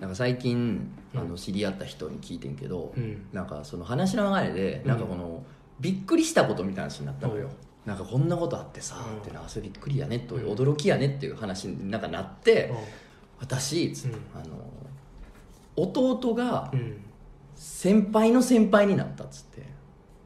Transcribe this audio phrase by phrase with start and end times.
[0.00, 3.26] なんか最近あの知り合った人に聞いてんけど、うん。
[3.32, 5.42] なんかその話の流れでなんかこの、
[5.80, 7.50] びっくりしたことみたいな話になったのよ、
[7.84, 9.18] なんかこんなことあってさ、うん。
[9.18, 10.42] ってなそれびっくりやねとうん。
[10.44, 12.74] 驚きやねっていう話になんかなって、う
[13.40, 14.22] 私、つってうん。
[14.40, 14.54] あの
[15.76, 17.04] 弟がんうん。
[17.54, 19.62] 先輩の先輩になったっつって、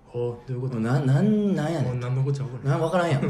[0.06, 0.80] ほうどういうこと？
[0.80, 3.22] ななんなんやねん何のこっちゃ分かな分からんやん。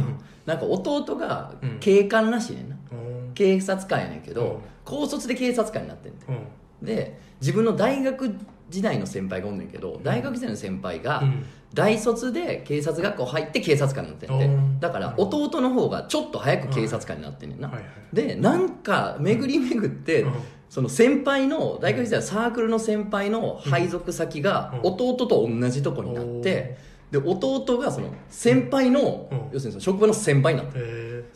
[0.44, 1.78] なんか弟がうん。
[1.78, 2.94] 警官らしいねんな、う
[3.30, 3.32] ん。
[3.34, 6.86] 警察官やねんけど、うん高卒で警察官になってんてうん。
[6.86, 8.34] で自分の大学
[8.70, 11.46] 時代の先輩がおんねんけど大学時代の先輩がうん。
[11.74, 17.90] 大卒で警察学校入って警察官になってんてうんだから弟の方がちょっと早く警察官になってんねんな、はいはい。
[18.12, 20.32] でなんか巡り巡って、うん。
[20.68, 24.92] その先輩の大学時代のサークルの先輩の配属先がうん。
[24.92, 26.76] 弟と同じとこになって、
[27.10, 29.50] で弟がその先輩の、うん。
[29.52, 30.78] 要するにその職場の先輩になった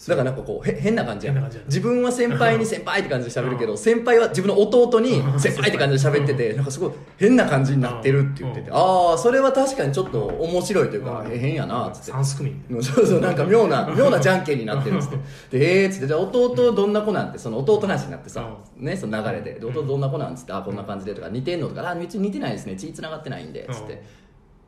[0.08, 1.32] だからなんかこうへ変な感じや
[1.66, 3.78] 自分は先輩に先輩って感じで喋るけど、うん。
[3.78, 5.40] 先輩は自分の弟にうん。
[5.40, 8.76] 先輩って感じで喋ってて、なんかすごい変な感じになってるって言ってて、うん。
[8.76, 12.12] ああそれは確かにちょっと面白いというか、変やなっつって。
[12.12, 15.08] 三すくみもうそうそうなんか妙な妙なじゃんけんになってるっつっ
[15.50, 15.58] て。
[15.58, 19.54] でええー、っつってじゃあ弟どんな子なんてその弟の話になってさ、ねその流れで。
[19.58, 22.76] で弟どんな子なんつってあこんな感じでとか似てんのとかあ別に似てないですね。
[22.76, 24.02] 血繋がってないんでつって、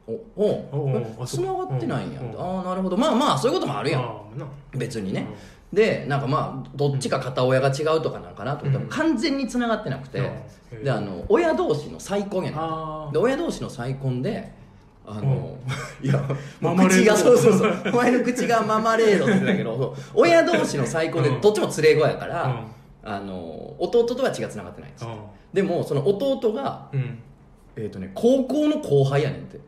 [0.09, 2.97] おおおうおうあそう繋がってないんや、うんああなるほど。
[2.97, 4.23] まあまあそういうこともあるやん。
[4.75, 5.27] 別にね、
[5.73, 8.91] でなんかまあどっちか片親が違うとかなんかなと思っても、うん。
[8.91, 10.31] 完全に繋がってなくて、
[10.73, 10.84] うん。
[10.84, 12.56] であの親同士の再婚やね
[13.12, 14.51] で親同士の再婚で
[15.06, 15.56] あの、
[16.03, 16.23] いや
[16.61, 17.73] もう口がそうそうそう。
[17.92, 21.41] お前の口がママレードって言ってたけど 親同士の再婚でうん。
[21.41, 23.11] どっちも連れ子やから、うん。
[23.11, 25.14] あの弟とは血が繋がってないんですあ
[25.53, 27.19] でもその弟が、うん。
[27.77, 29.61] えーとね、高校の後輩やねんって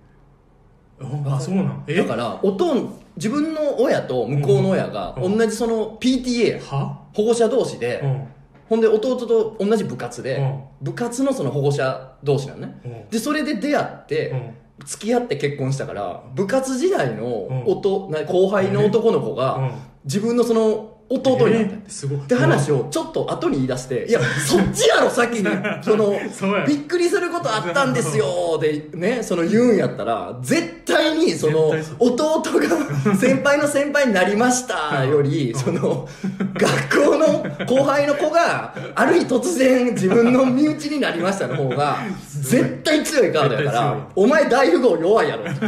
[1.00, 1.84] ああそうなん？
[1.86, 1.94] え？
[1.94, 8.28] だからおとん自分の親と向こうの親がうん同じその PTA 保護者同士で、うん。
[8.68, 10.60] ほんで弟と同じ部活で、うん。
[10.82, 13.08] 部活のその保護者同士なのね、うん。
[13.08, 14.54] でそれで出会って、うん。
[14.84, 19.72] 付き合って結婚したから部活時代の後輩の男の子が、うん。
[20.04, 22.18] 自分のその弟になったんやえーすごい。
[22.18, 25.44] って話をちょっと後に言い出して「いやそっちやろ先に。
[25.82, 26.14] その
[26.66, 35.60] びっくりすることあったんですよ」でねその言うんやったら絶対にその弟が先輩の先輩になりました よりうん。
[35.60, 36.08] その
[36.54, 41.98] 学校の後輩の子がある日突然自分の身内になりましたの方が
[42.40, 45.60] 絶対強いカードやからお前大富豪弱いやろって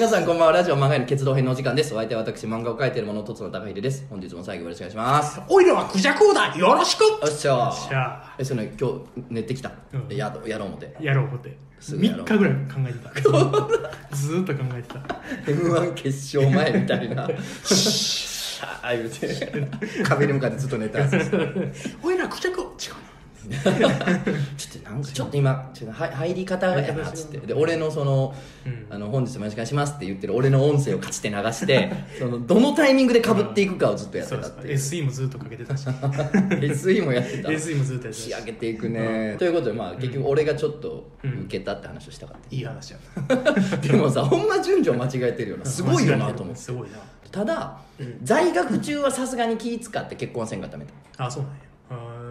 [0.00, 0.52] 皆さんこんばんは。
[0.54, 1.92] ラジオ漫画への決動編のお時間です。
[1.92, 4.06] お相手は私漫画を描いている者とつの高秀です。
[4.08, 5.42] 本日も最後よろしくお願いします。
[5.46, 7.02] おいらはクジャク王だよろしく。
[7.02, 10.16] よっしゃよっしゃえその今日練ってきた、うん。
[10.16, 10.96] ややろう思って。
[11.02, 11.54] やろう思って。
[11.80, 12.24] すぐやろう。
[12.24, 14.16] 3日ぐらい考えてた。
[14.16, 15.00] ずーっと考えてた。
[15.46, 17.28] m 1決勝前みたいな。
[17.62, 19.68] シャー言うて。
[20.04, 21.00] 壁に向かってずっと寝た。
[22.02, 22.69] おいらクジャク
[23.48, 27.38] ちょっとなんかちょっと今ちょっとは入り方やなっつって。
[27.38, 28.34] で俺のその,、
[28.66, 28.86] うん。
[28.90, 34.74] あの本日もよろしくお願いしますって言ってる俺の音声を勝ちて流して そのどのタイミングでかぶっていくかをずっとやってたっていう。
[34.74, 35.86] SE もずっとかけてたし。
[35.88, 37.48] SE もやってた。
[37.48, 42.98] SE もずっとやってた仕し上げていくね、ということでまあ結局俺がちょっと受けたって話をしたかった、いい話や。
[43.82, 45.64] でもさほんま順序間違えてるよな。
[45.64, 46.60] すごいよなと思って。
[46.60, 46.98] すごいな。
[47.30, 48.18] ただ、うん。
[48.22, 50.94] 在学中はさすがに気使って結婚せんかったみたい。
[51.18, 51.58] あそうなんや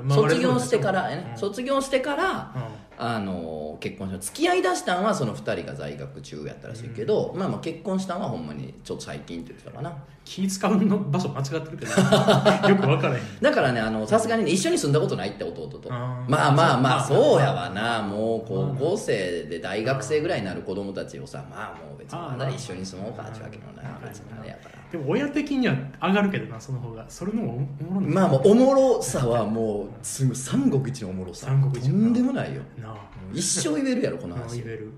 [0.03, 1.27] まあ卒業してから、ね。
[1.31, 1.37] うん。
[1.37, 2.61] 卒業してから、うん。
[3.01, 4.19] あの結婚した。
[4.19, 9.93] 付き合いだしたんはその2人が在学中やったらしいけど、まあまあ結婚したんはほんまにちょっと最近って言ってたかな。
[10.25, 11.91] 気使うの場所間違ってるけど
[12.69, 13.21] よく分からへん。
[13.41, 18.01] だからねあのさすがにね一緒に住んだことないって弟とまあまあまあそうやわな。
[18.01, 24.09] もう高校生で大学生ぐらいになる子供たちをさまあもう別にまだ一緒に住もうかってわけのない。
[24.09, 27.06] 別にあれやからでも親的には上がるけどなその方が。
[27.09, 27.57] それの方がお
[27.94, 28.09] もろい。
[28.09, 31.47] まあもうおもろさはもうすぐ三国一のおもろさ。
[31.47, 32.62] 三国一とんでもないよ。
[32.81, 32.95] なあ。
[33.33, 34.63] 一生言えるやろこの話。
[34.63, 34.91] 言える、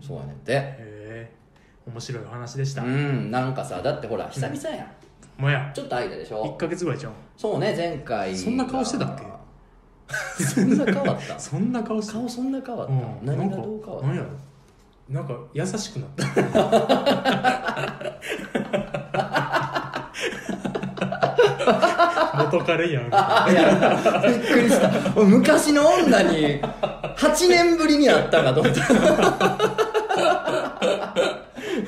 [0.00, 0.06] うん。
[0.06, 0.52] そうやねんて。
[0.52, 1.32] へえ。
[1.86, 4.88] 面白いお話でした、うんなんかさだってほら久々やん。
[5.40, 5.70] もや。
[5.72, 8.32] ちょっと空いたでし1ょか月ぐらいじゃんそうね前回。
[8.32, 9.24] がそんな顔してたっけ？
[10.44, 11.38] そんな変わった？
[11.38, 13.00] そんな顔して顔そんな変わった、うん。
[13.38, 14.28] 何がどう変わったなんやろ。
[15.08, 16.26] なんか優しくなった
[22.36, 23.08] 元彼やん。
[23.10, 24.90] あいやびっくりした。
[25.16, 28.80] 俺昔の女に8年ぶりに会ったかと思った。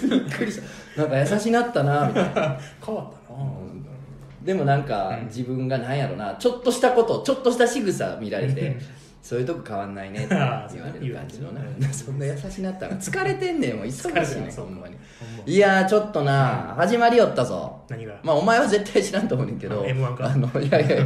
[0.03, 0.61] びっびっくりし
[0.97, 1.03] た。
[1.03, 2.59] なんか優しなったなみたいな。
[2.85, 3.39] 変わったな、
[4.43, 6.35] でもなんか自分がなんやろな。
[6.37, 8.77] ちょっとしたことちょっとした仕草見られて
[9.29, 11.61] そういうとこ変わんないねって 言われる感じのな
[11.93, 14.97] そんな優しなったら疲れてんねんもう 忙しいねほんまに。
[15.45, 17.83] いやーちょっとな始まりよったぞ。
[17.91, 18.15] 何が？
[18.23, 19.83] まあお前は絶対知らんと思うねんけど。
[19.83, 20.29] あ M1 か。
[20.29, 21.05] あのいやいや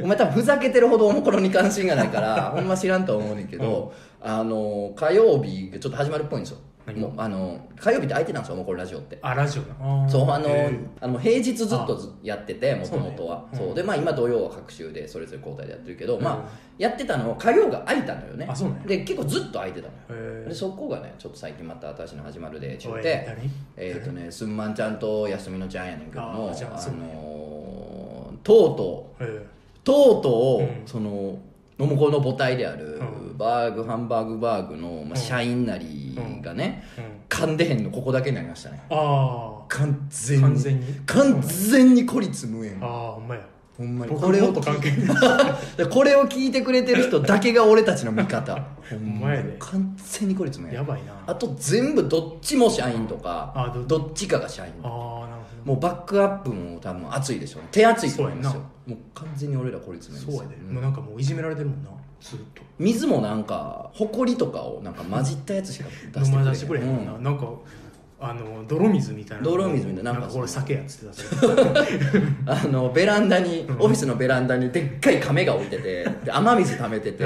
[0.00, 3.92] お前多分ふざけてるほどおもころに関心がないからほんま知らんと思うねんけど、
[4.22, 6.58] あの火曜日がちょっと始まるっぽいんですよ。
[6.58, 9.18] 何もうあの火曜日って空いてたんですよおもころラジオって。
[9.22, 13.46] あラジオなそうあのへあの平日ずっとずやっててもともとは。
[13.52, 13.74] そうねそう。
[13.74, 16.22] でまあ今土曜は各週でそれぞれ交代でやってるけど、うん。
[16.22, 18.46] まあやってたの火曜が空いたのよね。
[18.48, 18.82] あそうね。
[18.86, 20.24] で結構ずっと空いてたのよ。
[20.44, 29.46] えでそこがねちょっと最近また新しいの始まるでちゅおいうて何えっ、とね すんまんちゃんとやすみのちゃんやねんけどもあのーとうとうえ
[29.82, 30.82] とうとう、うん。
[30.84, 31.38] その
[31.78, 33.00] ノモコの母体である、
[33.30, 33.36] うん。
[33.36, 36.84] バーグハンバーグバーグの、まあ、社員なりがね、
[37.28, 38.82] 噛んでへんのここだけになりましたね。
[38.90, 40.42] あ完全に。
[40.44, 40.86] 完全に？
[41.06, 42.78] 完全に孤立無縁。
[42.82, 43.40] あああほんまや。
[43.76, 44.12] ほんまに。
[44.12, 44.90] 僕これを関係
[45.76, 48.54] でこれを聞いてくれてる人だけが俺たちの味方。
[48.88, 49.56] ほんまやで。
[49.58, 50.74] 完全に孤立無縁。
[50.74, 51.12] やばいな。
[51.26, 55.23] あと全部どっちも社員とかあどどっちかが社員ああ
[55.64, 57.68] もうバックアップも多分熱いでしょうね。
[57.72, 58.62] 手厚いと思いますよ。
[58.86, 60.74] もう完全に俺ら孤立無縁ですそうやで、うん。
[60.74, 61.90] もうなんかもういじめられてるもんな。
[62.20, 62.62] ずっと。
[62.78, 67.22] 水もなんか埃とかをなんか混じったやつしか出してくれへうん。
[67.22, 67.48] なんか
[68.26, 71.16] あの泥水みたいな泥水みたいなななんんかかこれ酒やっつって
[72.46, 72.52] た。
[72.52, 77.24] あのベランダにオフィスのベランダにでっかい亀が置いててで雨水溜めてて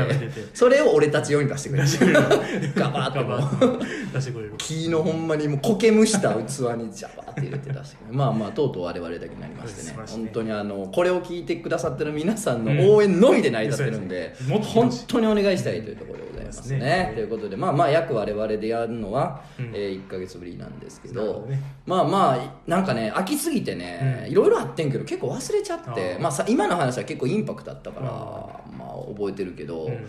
[0.55, 1.89] それを俺たち用に出してくれる。
[2.75, 9.99] ガバーって出してくれる木のほんまにもう苔むした器にジャバーって入れて出してくれるまあまあとうとう我々だけになりましてね。
[9.99, 10.05] ね。
[10.07, 16.79] 本当にあのこれを聞いてくださってる皆さんの応援のみで成り立ってるんで、うん本当にお願いしたいというところでますね。
[16.79, 17.13] ですね。
[17.15, 19.73] ということでまあまあ約我々でやるのは、うん。
[19.75, 21.61] え1か月ぶりなんですけどね。
[21.87, 30.07] まあまあなんかね飽きすぎてね、いろいろあってんけど結構忘れちゃってまあさ今の話は結構インパクトあったからあまあ覚えてるけど、うん。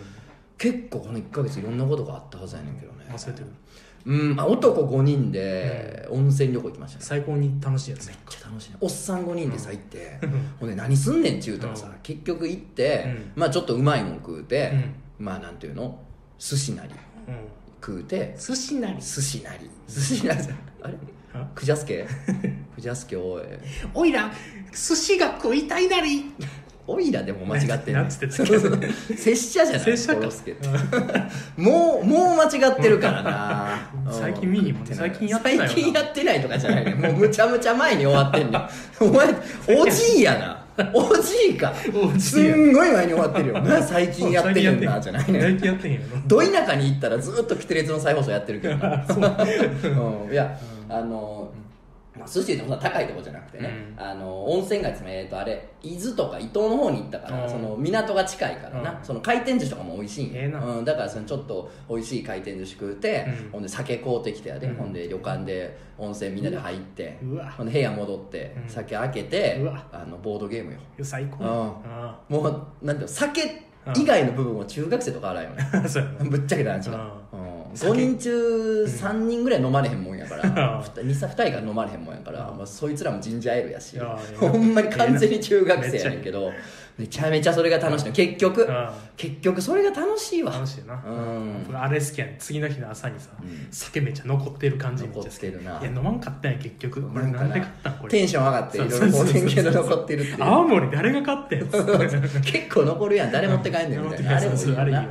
[0.58, 3.06] 結構この1か月いろんなことがあったはずやねんけどね。
[3.10, 3.46] 忘れてる。
[4.06, 7.04] うん、あ男5人で温泉旅行行きましたね。
[7.04, 8.14] 最高に楽しいやつね。
[8.16, 8.76] めっちゃ楽しいね。
[8.80, 10.18] おっさん5人でさ行って、
[10.58, 11.94] ほんで何すんねんっちゅうたらさ、うん。
[12.02, 14.72] 結局行って、うまあちょっとうまいもん食うて、
[15.18, 15.98] まあなんていうの
[16.40, 16.90] 寿司なり。
[17.28, 17.34] うん、
[17.80, 19.00] 食うて寿司なり。
[19.00, 19.70] 寿司なり。
[19.86, 20.40] 寿司なり。
[20.82, 20.94] あれ？
[21.34, 21.46] あ？
[21.54, 22.08] クジャスケ
[22.74, 23.42] クジャスケおい。
[23.94, 24.32] おいら
[24.72, 26.32] 寿司が食いたいなり。
[26.86, 28.58] オイラでも間違ってんなんつってたっけ？
[29.14, 30.56] 拙者じゃない拙者って。
[31.56, 33.78] もうもう間違ってるからな。
[34.10, 38.68] 最近見にもね最近やってな最近やってないとかじゃないねもうむちゃむちゃ前に終わってんねん。
[39.00, 39.28] お前
[39.78, 40.59] おじいやな
[40.94, 41.72] おじいか。
[41.94, 42.56] おじすいや。
[42.56, 43.60] んごい前に終わってるよ。
[43.62, 45.40] な最近やってるんなじゃないね。
[45.40, 48.76] 最近やってへんよなど田舎に行ったらずっとキテレツの再放送やってるけど。
[48.78, 50.28] なう。
[50.28, 50.32] ん。
[50.32, 51.50] いやあの
[52.18, 54.02] まあ、寿司でもそんな高いとこじゃなくてね、うん。
[54.02, 57.50] あの温泉街ですね、えー、とあれ伊豆とか伊東の方に行ったから、うん。
[57.50, 59.04] その港が近いからな、うん。
[59.04, 60.32] その回転寿司とかも美味しいんよ。
[60.36, 60.64] ええな。
[60.64, 63.50] うん、だからそのちょっと美味しい回転寿司食うて、うん。
[63.52, 64.76] ほんで酒買うてきてやで、うん。
[64.76, 67.18] ほんで旅館で温泉みんなで入って
[67.56, 68.68] ほんで部屋戻って、うん。
[68.68, 69.60] 酒開けて
[69.92, 70.78] あのボードゲームよ。
[71.02, 71.44] 最高。
[71.44, 71.50] うん。
[71.50, 72.42] あもう
[72.84, 75.68] なんていうの酒以外の部分は中学生とか洗うよね、
[76.28, 77.12] ぶっちゃけた話が、
[77.74, 80.80] 5人中3人ぐらい飲まれへんもんやから、うん。
[80.80, 83.98] 2, 2人が飲まれへんもんやから、うんまあ、そいつらもジンジャーエールやし
[84.38, 86.52] ほんまに完全に中学生やねんけど。
[86.98, 88.06] めちゃめちゃそれが楽しい。
[88.06, 88.62] の結局。
[88.62, 88.88] うん。
[89.16, 90.52] 結局それが楽しいわ。
[90.52, 91.64] 楽しいな、うん。
[91.66, 92.36] 僕あれ好きやねん。
[92.38, 93.68] 次の日の朝にさ、うん。
[93.70, 95.80] 酒めっちゃ残ってる感じ残ってるな。
[95.80, 97.00] いや飲まんかったんや結局。
[97.00, 97.98] これなんで買ったん？
[98.00, 98.10] これ。
[98.10, 101.60] テンション上がっていろいろこう電源が残ってるって青森誰が買ってん？
[102.42, 103.32] 結構残るやん。
[103.32, 104.36] 誰持って帰んねんみたいな。
[104.36, 105.08] あれもいいよな。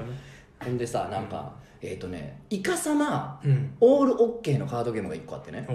[0.64, 3.76] ほんでさなんかえっ、とねイカサマうん。
[3.80, 5.68] オールオッケーのカードゲームが1個あってね。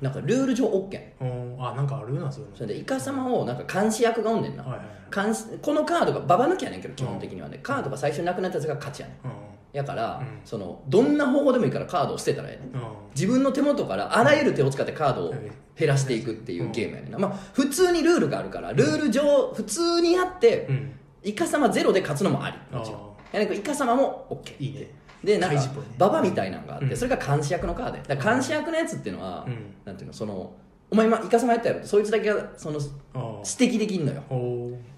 [0.00, 1.24] なんかルール上オッケー。
[1.24, 1.62] おう。
[1.62, 2.56] あなんかあるなそういうの。
[2.56, 5.24] それでイカ様をなんか監視役がおんねんな、はいはいはい。
[5.26, 9.26] 監視このカードがババ抜きやねんけど基本的にはね、カードが最初になくなったやつが勝ちやねん。
[9.26, 9.32] うん。
[9.72, 10.40] やから、うん。
[10.44, 12.82] そのどんな方法でもいいからカードを捨てたらええねん。
[12.82, 12.88] うん。
[13.14, 15.34] 自分の手元からあらゆる手を使ってカードを
[15.76, 20.92] 減らしていくっていうゲームやねんな、まあ普通にルールがあるからルール上普通にやって、うん。
[21.22, 23.10] イカ様ゼロで勝つのもありもちろん。
[23.32, 24.88] イカ様も OK いいね
[25.22, 25.62] でなんか
[25.98, 26.96] ババみたいなのがあって、うん。
[26.96, 28.02] それが監視役のカードや。
[28.06, 29.74] だから監視役のやつっていうのは、うん。
[29.84, 30.52] なんていうのその
[30.90, 32.80] お前今イカ様やったやろってそいつだけがその
[33.14, 34.22] あ指摘できんのよ。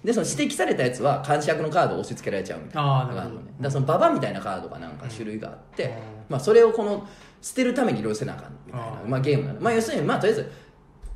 [0.03, 3.05] でその指摘されたやつは監視役のカードを押し付けられちゃうみたいな。
[3.05, 5.91] のがあるのねだそのババみたいなカードがなんか種類があって、うん。
[6.29, 7.07] まあ、それをこの
[7.41, 8.87] 捨てるためにいろいろせなあかんみたいな。
[9.07, 9.61] まあ、ゲームなの。
[9.61, 10.51] まあ要するにまあとりあえず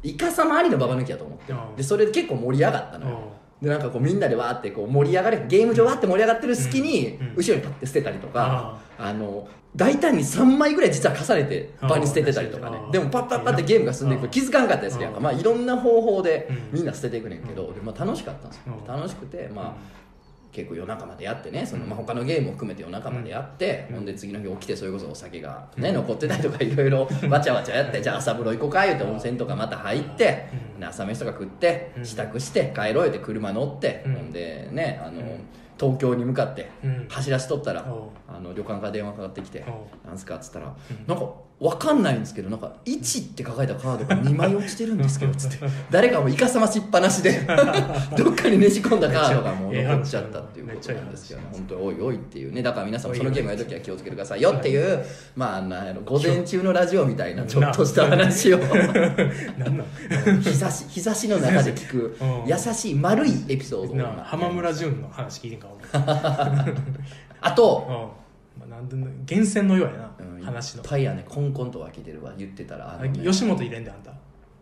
[0.04, 1.54] イカ様ありのババ抜きやと思って。
[1.54, 3.20] うんでそれで結構盛り上がったのよ。
[3.34, 12.80] うでなんかこうみんなでわーってこう盛り上がれゲーム上わーって盛り上がってる隙に後ろにパッて捨てたりとかあの大胆に3枚ぐらい実は重ねて場に捨ててたりとかね。
[12.92, 15.24] でもパッパッパってゲームが進んでいくと気づかんかったですけどうん。
[15.24, 16.80] まあいろんな方法でうん。
[16.80, 18.74] みんな捨てていくねんけど、まあ、楽しかったんですよ。
[18.76, 18.88] うん。
[18.88, 19.98] 楽しくてまあ
[20.52, 23.96] 結構夜中までやってねその、まあ、他のゲームを含めて夜中までやって、うん。
[23.98, 30.80] ほんで次の日起きてそれこそお酒が、ね残ってたりとかいろいろわちゃわちゃやってじゃあ朝風呂行こうか言うて温泉とかまた入って、うん。
[30.80, 32.06] で朝飯とか食ってうん。
[32.06, 34.14] 支度して帰ろうよって車乗って、うん。
[34.14, 35.46] ほんでねあの、うん
[35.80, 37.08] 東京に向かってうん。
[37.10, 37.86] 走らしとったら、
[38.28, 41.08] あの旅館から電話かかってきておう「なんすか?」っつったら、うん。
[41.08, 45.58] なんか分かんないんですけどなんか「1」って書かれたカードが2枚落ちてるんですけどつって。
[45.90, 47.42] 誰かもうイカさましっぱなしで
[48.16, 51.46] どっかにねじ込んだカードがもう残っちゃったっていうことなんですよね。
[51.52, 52.62] 本当においおいっていうね。
[52.62, 55.04] だから皆さんもそのゲームやるときは気をつけてくださいよっていう
[55.36, 58.60] まあなんやろ午前中のラジオみたいなちょっとした話を。
[60.44, 62.48] 日差し日差しの中で聞くうん。
[62.48, 66.04] 優しい丸いエピソード浜村淳の話聞いてんか俺。
[67.42, 68.27] あとうん
[68.60, 70.84] まあなんで源泉のようやな、うん話の。
[70.84, 72.94] いっぱいやねコンコンとは聞いてるわ言ってたら。
[72.94, 73.24] あのね。
[73.24, 74.12] 吉本入れんであんた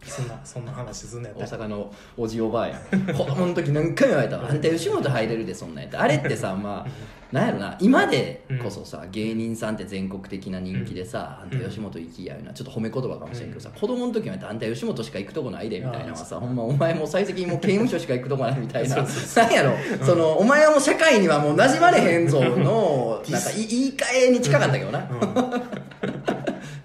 [0.03, 1.65] そんなそんな話すんのやっ大たら。
[1.65, 2.79] 阪のおじおばあや
[3.17, 7.75] 子供の時何回も言われたわ「あんた吉本入れるでそんなんやってあれってさまあなんやろな。
[7.81, 18.95] 今でこそさ芸人さんって全国的な人気でさ「あんた吉本行きや」いうなちょっと褒め言葉かもしれんけどさ子供の時に言われたらあんた吉本しか行くとこないで」みたいなのはさほんまお前もう最適もう刑務所しか行くとこないみたいな。
[18.97, 19.73] そうそうなんやろ。
[20.05, 25.09] そのお前はもう社会にはもう馴染まれへんぞのなんかい言い換えに近かったけどな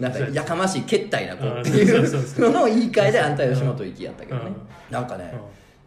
[0.00, 1.46] なんかやかましいけったいな子。
[1.46, 4.50] っていそうのの言い換えであんた吉本行きやったけどね。
[4.90, 5.40] うなんかねうん。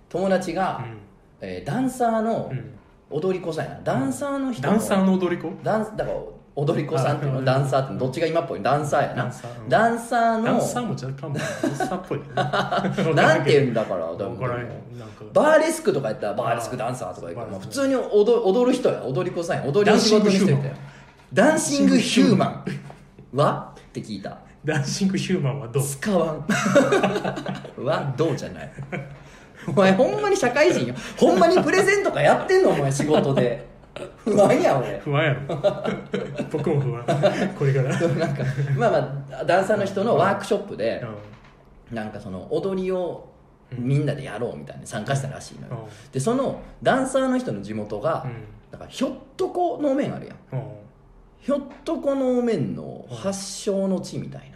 [0.07, 0.97] 友達が、うん。
[1.41, 2.73] えーダンサーのうん。
[3.09, 3.81] 踊り子さんやな。
[3.83, 5.51] ダンサーの人ダンサーの踊り子？
[5.63, 6.17] ダンだから
[6.55, 8.61] 踊り子さんっていうあのダンサーってどっちが今っぽい？
[8.61, 9.23] ダンサーやな。
[9.23, 9.61] ダンサー。
[9.63, 9.69] うん。
[9.69, 12.19] ダンサーダンサーのも若干もおっさんっぽい
[13.15, 14.05] なんて言うんだから
[15.33, 19.63] バーレスクとかやったらバーレスクダンサーとか言う普通に踊踊る人や踊り子さんや。
[19.65, 20.57] 踊りの仕事にしてる
[21.33, 22.63] ダンシングヒューマン。
[23.37, 23.72] は？
[23.99, 24.39] って聞いた。
[24.65, 25.83] ダンシングヒューマンはどう？
[25.83, 26.45] 使わん。
[27.85, 28.71] はどうじゃない？
[29.67, 30.95] お前ほんまに社会人よ。
[31.17, 32.71] ほんまにプレゼントかやってんの？
[32.71, 33.71] お前仕事で。
[34.23, 34.99] 不安や俺。
[34.99, 35.39] 不安やろ。
[36.51, 37.05] 僕も不安。
[37.57, 37.99] これから。
[37.99, 38.43] なんか
[38.75, 41.05] まあまあダンサーの人のワークショップで
[41.91, 43.29] うなんかその踊りを
[43.71, 45.73] みんなでやろうみたいに参加したらしいのよ。
[45.75, 46.11] ん。
[46.11, 48.31] でそのダンサーの人の地元がうん。
[48.71, 50.37] だからひょっとこの面あるやん。
[50.53, 50.69] うん
[51.43, 54.53] ひょっとこの面の発祥の地みたいな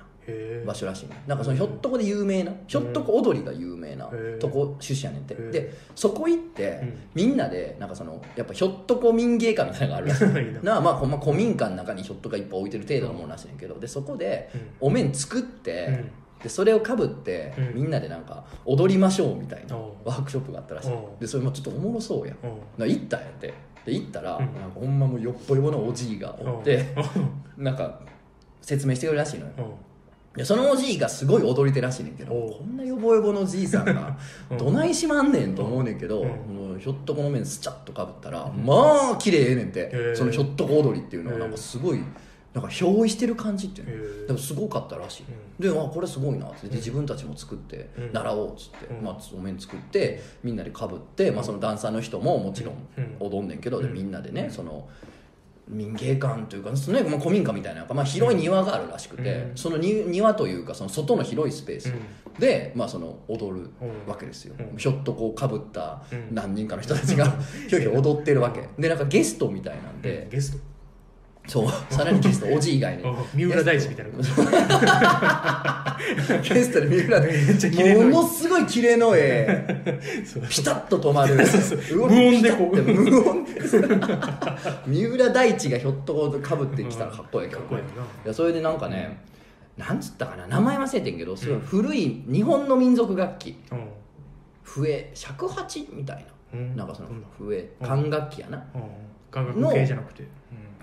[0.65, 1.22] 場所らしいね。
[1.27, 5.36] なんかそのひょっとこで有名なひょっとこ踊りが有名なとこ出身やねんて。
[5.36, 6.94] でそこ行ってうん。
[7.13, 10.63] みんなでなんかそのやっぱひょっとこ民芸館みたいなのがあるらしい。
[10.65, 16.12] なまあほんま古民家の中にひょっとこがいっぱい置いてる程度のものらしいねんけどでそこでうんお面作って、うん。
[16.41, 17.75] でそれをかぶって、うん。
[17.75, 19.75] みんなでなんか踊りましょうみたいな
[20.06, 20.91] ワークショップがあったらしい。
[21.20, 22.38] でそれもちょっとおもろそうやん。
[22.38, 22.48] う。
[22.48, 23.53] んな行ったんやって
[23.88, 24.39] で行ったら、うん。
[24.39, 26.94] なんかほんまもうよっぽよぼのおじいがおって、
[27.58, 28.01] なんか
[28.62, 29.51] 説明してくれるらしいのよ。
[29.58, 29.63] うん。
[30.38, 34.15] でそのおじいがすごい踊り手らしいねんけどこんなよぼよぼのじいさんが
[34.51, 34.58] うん。
[34.58, 36.27] どないしまんねんと思うねんけど、うん。
[36.27, 42.01] もうひょっとこの面スチャッとかぶったら、まあ綺麗ええねんて、そのひょっとこ踊りっていうのはなんかすごい
[42.58, 46.68] なんか憑依してる感じっていうでもすごかったらしい、であこれすごいなって。
[46.68, 48.14] で自分たちも作ってうん。
[48.14, 49.04] 習おうっつって、うん。
[49.04, 53.16] まあ、お面作ってみんなでかぶって、まあ、そのダンサーの人ももちろんうん。
[53.20, 53.94] 踊んねんけど、でうん。
[53.94, 54.90] みんなでねその
[55.68, 59.56] 民芸館というか、そのねまあ、古民家みたいな、まあ、広い庭があるらしくて、うん。
[59.56, 62.40] そのに庭というかその外の広いスペースうん。
[62.40, 64.10] で、まあ、その踊るうん。
[64.10, 64.78] わけですよ、うん。
[64.78, 66.30] ひょっとこうかぶったうん。
[66.32, 67.38] 何人かの人たちが
[67.70, 68.68] ひょいひょい踊ってるわけ。
[68.80, 70.58] でなんかゲストみたいなんで、ゲスト
[71.48, 71.68] そう。
[71.89, 73.04] さらにゲストおじ以外に。
[73.06, 74.12] あ三浦大知みたいな。
[76.44, 79.66] ゲストで三浦めっちゃ綺麗なものすごい綺麗の絵。
[80.50, 81.36] ピタッと止まる。
[81.96, 82.82] 無音でこう。
[82.82, 83.62] 無音で
[84.86, 87.88] 三浦大知がひょっとこうかぶってきたらかっこいいかっこいいな。
[87.88, 89.18] いやそれでなんかね、
[89.77, 90.48] なんつったかな。
[90.48, 93.56] 名前忘れてんけどすごい古い日本の民族楽器。
[94.63, 96.75] 笛尺八みたいな、うん。
[96.75, 97.24] なんかそのうん。
[97.39, 98.82] 笛うん管楽器やな、うん
[99.34, 100.24] 雅楽系じゃなくて。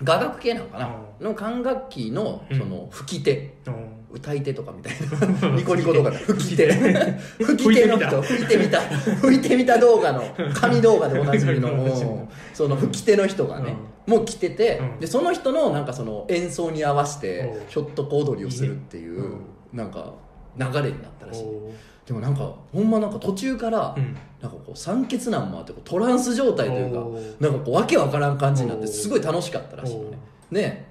[0.03, 0.89] 雅楽系なのかな、
[1.21, 2.57] うの管楽器のうん。
[2.57, 3.95] その吹き手、うん。
[4.11, 4.93] 歌い手とかみたい
[5.41, 5.47] な。
[5.55, 6.71] ニコニコ動画で吹き手。
[6.73, 7.85] 吹き手。
[7.87, 8.21] の人。
[8.21, 8.81] 吹いてみた。
[8.81, 9.77] 吹いてみた。
[9.77, 10.23] 動画の
[10.53, 12.27] 紙動画でおなじみの。
[12.53, 13.75] その吹き手の人がね、
[14.07, 14.99] もう来てて、うん。
[14.99, 19.27] でその人のなんかその演奏に合わせてひょっとこ踊りをするっていういいね
[19.73, 20.13] なんか
[20.57, 21.43] 流れになったらしい。
[21.43, 21.71] お
[22.05, 24.15] でもなんかほんまなんか途中からうん。
[24.41, 26.99] なんかこう酸欠なんもあってこうトランス状態というか
[27.39, 30.17] なんかこうわけわからん感じになってすごい楽しかったらしいのね。
[30.51, 30.85] ね。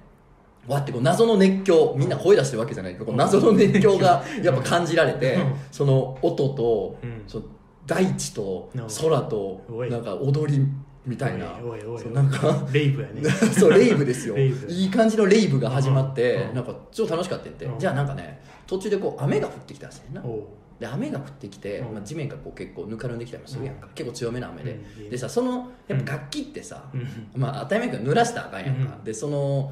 [0.67, 2.97] わってこう謎の熱狂みんな声出してるわけじゃない。
[2.97, 5.53] けど謎の熱狂が やっぱ感じられてうん。
[5.71, 7.23] その音とうん。
[7.27, 7.45] その
[7.85, 10.67] 大地と空となんか踊り
[11.05, 11.57] みたいな。
[11.97, 13.21] そうなんかレイブやね。
[13.57, 14.35] そうレイブですよ。
[14.67, 16.55] いい感じのレイブが始まって、うん。
[16.55, 16.65] なん。
[16.65, 20.21] かちょっと楽しかったんで、うんじゃあなんかね途中でこう雨が降ってきたんですよな
[20.79, 21.93] で雨が降ってきて、うん。
[21.93, 25.09] まあ、地面がこう結構ぬかるんできたりもするやんか、結構強めの雨で、うん。
[25.09, 27.31] でさそのやっぱ楽器ってさ、うん。
[27.35, 29.03] まあ当たり前やけど濡らしたらあかんやんか、うん。
[29.03, 29.71] でその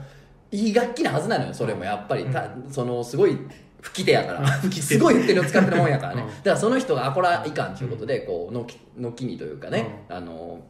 [0.52, 2.32] いい楽器なはずなのよそれもやっぱり、うん。
[2.32, 3.38] たそのすごい
[3.82, 4.48] 吹き手やから。
[4.72, 6.28] すごい手の使ってるもんやからね、うん。
[6.30, 8.80] だからその人があこれはいかんということでこう軒
[9.16, 10.62] 軒にというかね、あの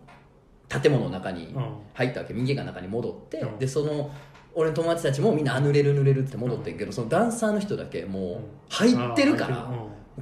[0.67, 1.65] 建物の中にうん。
[1.93, 2.33] 入ったわけ。
[2.33, 3.59] 民家が中に戻って、うん。
[3.59, 4.09] でその
[4.55, 9.71] 俺の友達たちもみんなあ濡れる濡れるって戻ってんけど、そのダンサーの人だけもう入ってるから、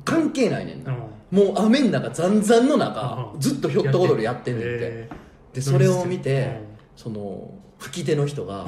[0.05, 0.91] 関係ないねんな、
[1.31, 3.39] もう雨の中ザンザンの中、うん。
[3.39, 8.67] ずっとひょっと踊りやってんねんって、えーでそれを見て、うんその吹き手の人がう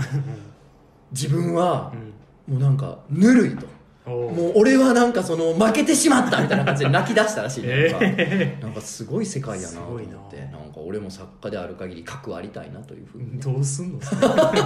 [1.12, 1.94] 自分は
[2.48, 2.52] ん。
[2.52, 3.68] もうなんかぬるいと、
[4.10, 8.82] もう俺はなんかその負けてしまったみたいな感じで泣き出したらしいねなんか。
[8.82, 10.58] すごい世界やなと思っていな。
[10.58, 14.00] なんか俺も作家である限り核ありたいなというふうに、ーどうすんの？
[14.02, 14.58] だか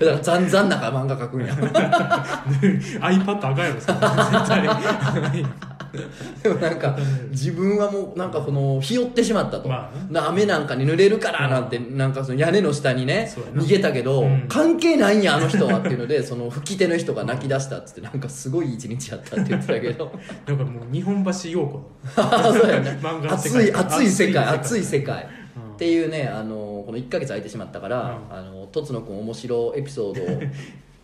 [0.00, 1.54] らざんざん中漫画描くんや。
[3.00, 5.46] iPad あかんやろ絶対
[6.42, 6.96] でもなんか
[7.30, 14.44] 自分はもうなんかこのひよってしまったと、まあ雨なんかに濡れるからなんてなんかその屋根の下にね逃げたけど、うん。
[14.48, 20.12] 関係ないんやあの人はっていうので その吹き手の人が泣き出したっつってなんかすごい一日やったって言ってたけど。
[20.46, 21.78] なんかもう日本橋陽子。
[22.16, 22.98] の そうやね。
[23.28, 25.28] 熱い熱い世界熱熱いい世界。
[25.56, 25.74] うん。
[25.74, 28.36] っていうねあのこの1か月空いてしまったから、うん。
[28.36, 30.40] あのとつのくん面白エピソードを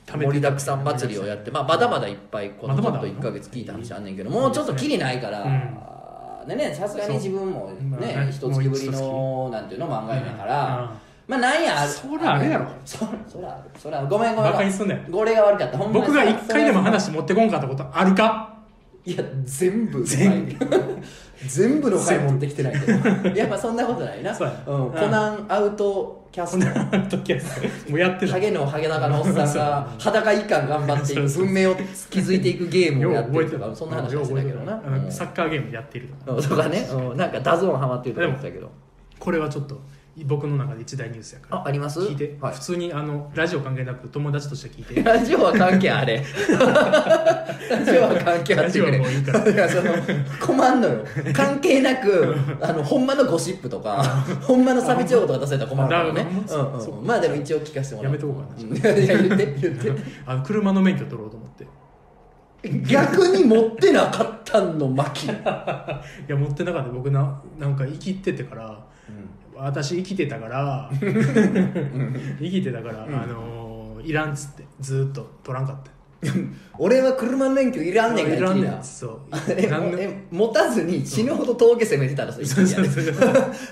[0.06, 10.92] 盛りだくさん祭りをやって、まあ、まだまだいっぱいこのちょっとまだまだ1か月聞いた話あんねんけどもうちょっときりないから、でねさすがに自分もねね一月ぶりのなんていうの漫画やから、
[11.26, 12.68] まあなんやそらあるやろ。
[12.84, 14.08] そそらそらある。
[14.08, 14.52] ごめんごめん。
[14.52, 15.00] バカにすんなよ。
[15.10, 15.78] 俺が悪かった。
[15.78, 18.54] 僕が一回でもそれ話持ってこんかったことあるか？
[19.06, 20.66] いや全部全部。
[21.48, 23.28] 全部の回持ってきてないけど。
[23.36, 24.32] やっぱそんなことないな。
[24.32, 27.08] うん、コナンアウトキャスト。
[27.16, 27.38] 時や
[27.88, 28.32] もうやってた。
[28.32, 31.28] ハゲのハゲ高のおっさんが 裸一貫頑張っていく。
[31.28, 31.76] 文明を
[32.10, 34.82] 築いていくゲームをやってるとかそんな話はしてたけどな。
[35.10, 36.36] サッカーゲームやっているとか。
[36.36, 36.42] うん。
[36.42, 37.16] とかね、うん。
[37.16, 38.68] なんかダゾーンハマってるとか言ってたけど。
[39.20, 39.80] これはちょっと
[40.22, 41.56] 僕の中で一大ニュースやから。
[41.62, 41.98] ああります？
[42.00, 42.54] 聞いて、はい。
[42.54, 45.02] 普通にあのラジオ関係なく友達として聞いて。
[45.04, 46.22] ラジオは関係あれ。
[47.68, 48.98] ラジオは関係あってくれ。
[48.98, 49.68] ラジオはもういいから。
[49.68, 49.92] その
[50.40, 51.04] 困んのよ。
[51.32, 54.02] 関係なくあのほんまのゴシップとか
[54.42, 56.12] ほんまのサビ情報とか出されたら困るからね。
[56.12, 56.80] なるほどうんうん。
[56.80, 58.76] そうまあでも一応聞かせてもらうやめとこうかうん。
[59.02, 59.92] いや言って言って。
[60.26, 61.66] あの車の免許取ろうと思って。
[62.86, 66.90] 逆に持ってなかったんの巻いや持ってなかった。
[66.90, 68.78] 僕ななんか生きててから
[69.56, 75.90] 私生きてたから 生きてたから、あのーいらんっつってずーっと取らんかった
[76.78, 78.78] 俺は車の免許いらんねんがいらんねん。
[78.82, 79.18] そう。
[79.48, 82.88] えなんでえ持たずに死ぬほど峠攻めてたらさ一気にやね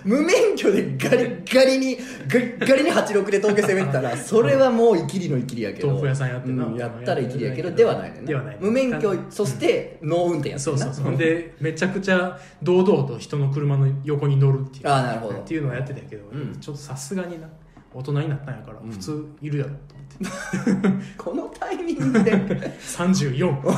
[0.04, 5.88] 無免許でガリッガリにガリッガリに86で峠攻めてたらそれはもう生きりの生きりやけど。
[5.88, 6.64] 豆腐屋さんやってな。
[6.64, 11.16] うんやったら生きりやけどではないねではない無免許そしてノー運転やってそうそうそう。
[11.16, 14.88] でめちゃくちゃ堂々と人の車の横に乗るっていう。
[14.88, 15.38] ああなるほど。
[15.38, 16.56] っていうのをやってたけど、うん。
[16.60, 17.48] ちょっとさすがにな
[17.94, 18.90] 大人になったんやからうん。
[18.90, 22.32] 普通いるやろと思って、 このタイミングで。
[22.32, 23.60] 34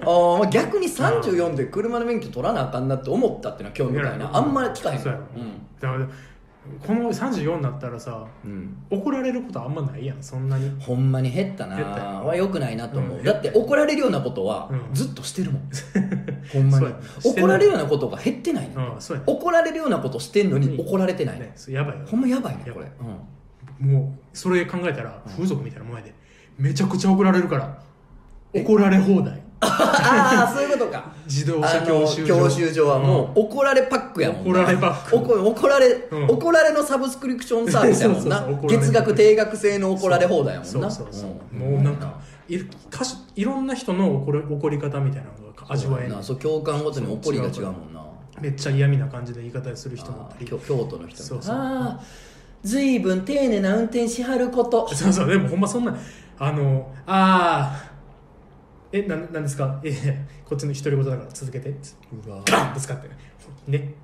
[0.00, 4.30] ああ逆に34で車の免許取らなあかんなって思ったっていうのは興味深いな。
[4.36, 5.00] あんまり聞かへん。
[5.00, 5.18] そうや。
[5.18, 5.24] ろ
[5.80, 6.08] だから
[6.86, 10.70] この34になったらさうん、うん怒られることあんまないやんそんなに。
[10.80, 11.76] ほんまに減ったな。
[11.76, 12.26] 減ったよ。
[12.26, 14.94] は良くないなと思う、うんだって怒られるようなことはうん。
[14.94, 15.62] ずっとしてるもん、
[16.52, 16.86] ほんまに。
[17.24, 20.80] 怒られるようなことが減ってないね、うん怒られるようなことしてんのにうん。
[20.80, 22.06] 怒られてないねやばいよ。
[22.06, 22.86] ほんまやばいねこれ、
[23.86, 26.14] もうそれ考えたら風俗みたいな前で。
[26.58, 27.78] めちゃくちゃ怒られるから。
[28.54, 31.12] 怒られ放題ああそういうことか。
[31.26, 32.38] 自動あ車の教習所。
[32.38, 35.16] 教習所はもう怒られパックやもんな怒られパック。
[35.16, 36.30] 怒怒られ、うん。
[36.30, 38.46] 怒られのサブスクリプションサービスやもんな。
[38.68, 40.90] 月額定額制の怒られ放題やもんな。
[40.90, 41.58] そうそうそう、ん。
[41.58, 42.58] もうなんかい
[42.90, 46.22] かしいろんな人の怒り怒り方みたいなのが味わえない。
[46.22, 48.02] そう共感ごとに怒りが違うもんな。
[48.40, 50.46] めっちゃ嫌味な感じの言い方する人もいたり。
[50.46, 51.56] 京京都の人そうそう。
[51.56, 52.00] ああ
[52.62, 54.92] 随分丁寧な運転しはること。
[54.94, 55.28] そうそう。
[55.28, 55.96] でもほんまそんな
[56.38, 57.97] あのああ
[58.92, 59.80] えななんですか？
[59.84, 61.72] えこっちの独り言だから続けて。
[61.82, 61.96] つ
[62.26, 62.40] うわ。
[62.46, 63.08] ガンぶつかって。
[63.66, 63.94] ね。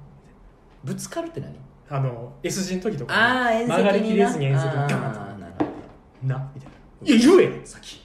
[0.84, 1.54] ぶつかるって何？
[1.90, 3.14] あの S 字の時とか。
[3.14, 3.76] ああ縁石にな。
[3.76, 6.70] 曲がりきれずに縁石にガンあーなみたい
[7.02, 7.16] な。
[7.16, 7.60] いや言え。
[7.64, 8.04] さっき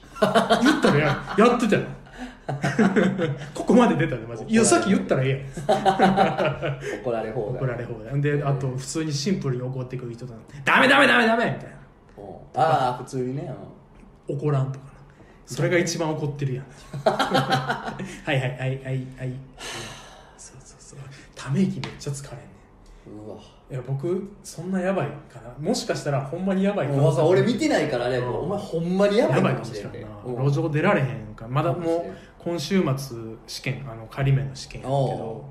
[0.62, 1.06] 言ったらや
[1.38, 1.82] やってたよ。
[3.54, 4.50] ここまで出たねマジで。
[4.52, 5.30] いやさっき言ったらええ
[5.68, 6.78] やん。
[7.02, 7.56] 怒られ放題。
[7.62, 8.20] 怒られ放題。
[8.20, 11.76] であと普通にシンプルに怒ってくる人だダメダメダメダメみたいな。
[12.18, 12.20] う。
[12.22, 13.52] んああ普通にね。
[14.28, 14.86] 怒らんとか。
[14.86, 14.89] な
[15.54, 16.64] それが一番怒ってるやん。
[17.04, 18.90] はいはいはいはいは
[19.24, 19.32] い。
[20.38, 20.98] そうそうそう。
[21.34, 22.46] ため息めっちゃ疲れんね
[23.26, 23.36] うわ。
[23.68, 25.52] いや僕そんなやばいかな。
[25.58, 27.28] もしかしたらほんまにやばいかも。
[27.28, 28.22] 俺見てないからね、う。
[28.22, 30.08] んお前ほんまにやばいかもしれんな。
[30.24, 30.44] うん。
[30.44, 31.48] 路上出られへんか。
[31.48, 33.16] まだもう今週末
[33.48, 35.44] 試験あの仮免の試験やけど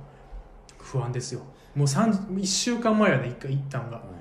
[0.78, 1.42] 不安ですよ。
[1.76, 3.98] もう1週間前やね一回行ったんが。
[3.98, 4.19] あのー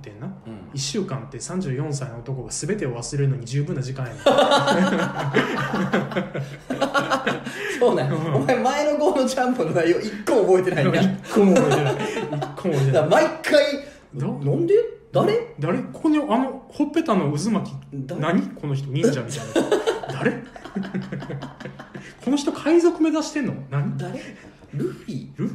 [0.00, 0.26] 運転な。
[0.46, 0.70] うん。
[0.74, 4.20] 1週間って34歳の男が全てを忘れるのに十分な時間やね
[7.78, 8.08] そうなん。
[8.08, 11.00] やお前前の号のジャンプの内容一個も覚えてないんだ。
[11.00, 11.94] 一個も覚えてない。
[11.94, 12.00] 一
[12.56, 13.08] 個も覚えてない。
[13.08, 13.62] 毎回
[14.14, 14.74] どなんで？
[15.12, 15.54] 誰？
[15.58, 15.78] 誰？
[15.92, 18.20] ここにあのほっぺたの渦巻き誰？
[18.20, 18.42] 何？
[18.54, 20.12] この人忍者みたいな。
[20.12, 20.32] 誰？
[22.24, 23.54] この人海賊目指してんの？
[23.70, 23.96] 何？
[23.98, 24.20] 誰？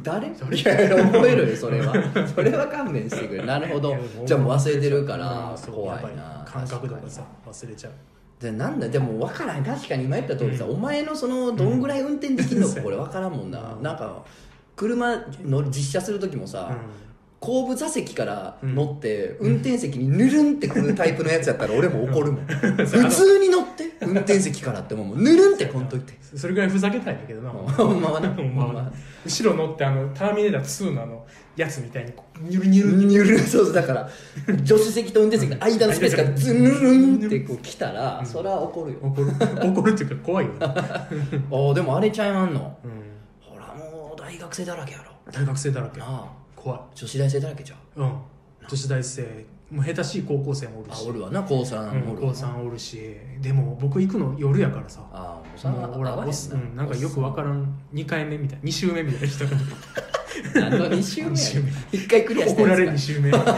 [0.06, 0.32] 誰？
[0.38, 1.92] 誰 いやいや覚えろよそれは。
[2.34, 3.44] それは勘弁してくれ。
[3.44, 3.96] なるほど。
[4.24, 5.18] じゃあもう忘れてるかう。
[5.18, 7.92] ら怖いな感覚とかさ忘れちゃう。
[8.42, 9.64] でなんだでも分からん。
[9.64, 14.22] 確かに今言った通りさ、お前のそのどんぐらい運転できるのかこれ分からんもんな、うんなんか
[14.76, 16.70] 車の実車する時もさ、
[17.38, 22.46] 後部座席から乗って、運転席にぬるんってくるタイプのやつやったら俺も怒るもん。
[22.46, 26.12] 普通に乗って運転席からってもうぬるんってこんといて。
[26.12, 27.50] うん それぐらいふざけたいんだけどな。
[27.50, 28.92] ほんまはな ほんまは
[29.24, 34.08] 後ろ乗ってあのターミネーター2のあのやつみたいにニュルニュルぬるそうそうだから
[34.64, 38.98] 助手席と運転席の間のスペースがずぬるんってこう来たら、それは怒るよ。
[39.02, 39.28] 怒る。
[39.70, 41.08] 怒るっていうか怖いよね、あ
[41.70, 42.76] あでもあれちゃいまんの？
[42.84, 42.90] うん、
[43.40, 45.04] ほらもう大学生だらけやろ。
[45.32, 45.98] 大学生だらけ。
[45.98, 46.80] なあ怖い。
[46.94, 47.78] 女子大生だらけじゃん。
[48.02, 48.12] うん。
[48.68, 49.22] 女子大生。
[49.70, 51.04] もう下手しい高校生もおるし。
[51.06, 51.42] あおるわな。
[51.42, 53.16] 高3うんおるわ高3おるし。
[53.40, 55.00] でも僕行くの夜やからさ。
[55.12, 57.78] ああもうさもう俺おっうん、なんかよくわからん。
[57.92, 59.50] 2回目みたい2週目みたいな人が
[60.54, 61.70] 何の2週目や二週目。
[61.70, 63.30] 1回クリアして怒られる2る週目。
[63.34, 63.52] だか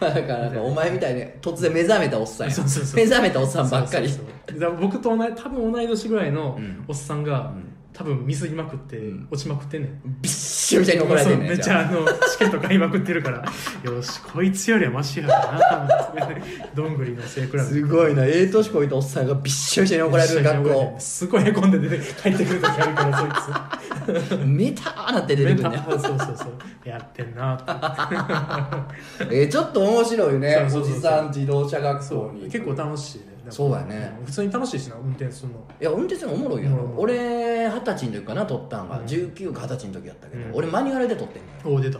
[0.00, 2.52] らなんかお前みたいに突然目覚めたおっさんや。
[2.52, 2.96] そうそうそう。
[2.96, 4.08] 目覚めたおっさんばっかり。
[4.08, 4.60] そうそうそう。
[4.60, 6.84] だから僕と同い多分同い年ぐらいのうん。
[6.88, 9.28] おっさんが、うん多分ミスりまくって、うん。
[9.30, 10.00] 落ちまくってんねん。
[10.20, 13.44] びっしょびしょに怒られてんねんめっちゃあのチケット買いまくってるから。
[13.88, 16.42] よしこいつよりはマシやな多分。
[16.74, 17.60] どんぐりの背比べ。
[17.60, 24.44] すごいなええ年こいたおっさんがびっしょびしょに怒られる学校すごいへこんで出て帰ってくる時あるからそいつ。
[24.44, 26.88] メターなって出てくるねそうそうそう。
[26.88, 27.56] やってんな。
[27.56, 28.88] と か
[29.30, 30.68] えーちょっと面白いね。
[30.74, 32.46] おじさん自動車学そ校に。
[32.46, 34.16] う結構楽しいねそうやね。
[34.22, 35.58] ん普通に楽しいしな運転するの。
[35.80, 39.04] いや運転するのおもろいやろ、うん俺二十歳の時かな撮ったんが、うん。
[39.04, 40.54] 19か二十歳の時やったけど、うん。
[40.54, 41.98] 俺マニュアルで撮ってんのよおお出た。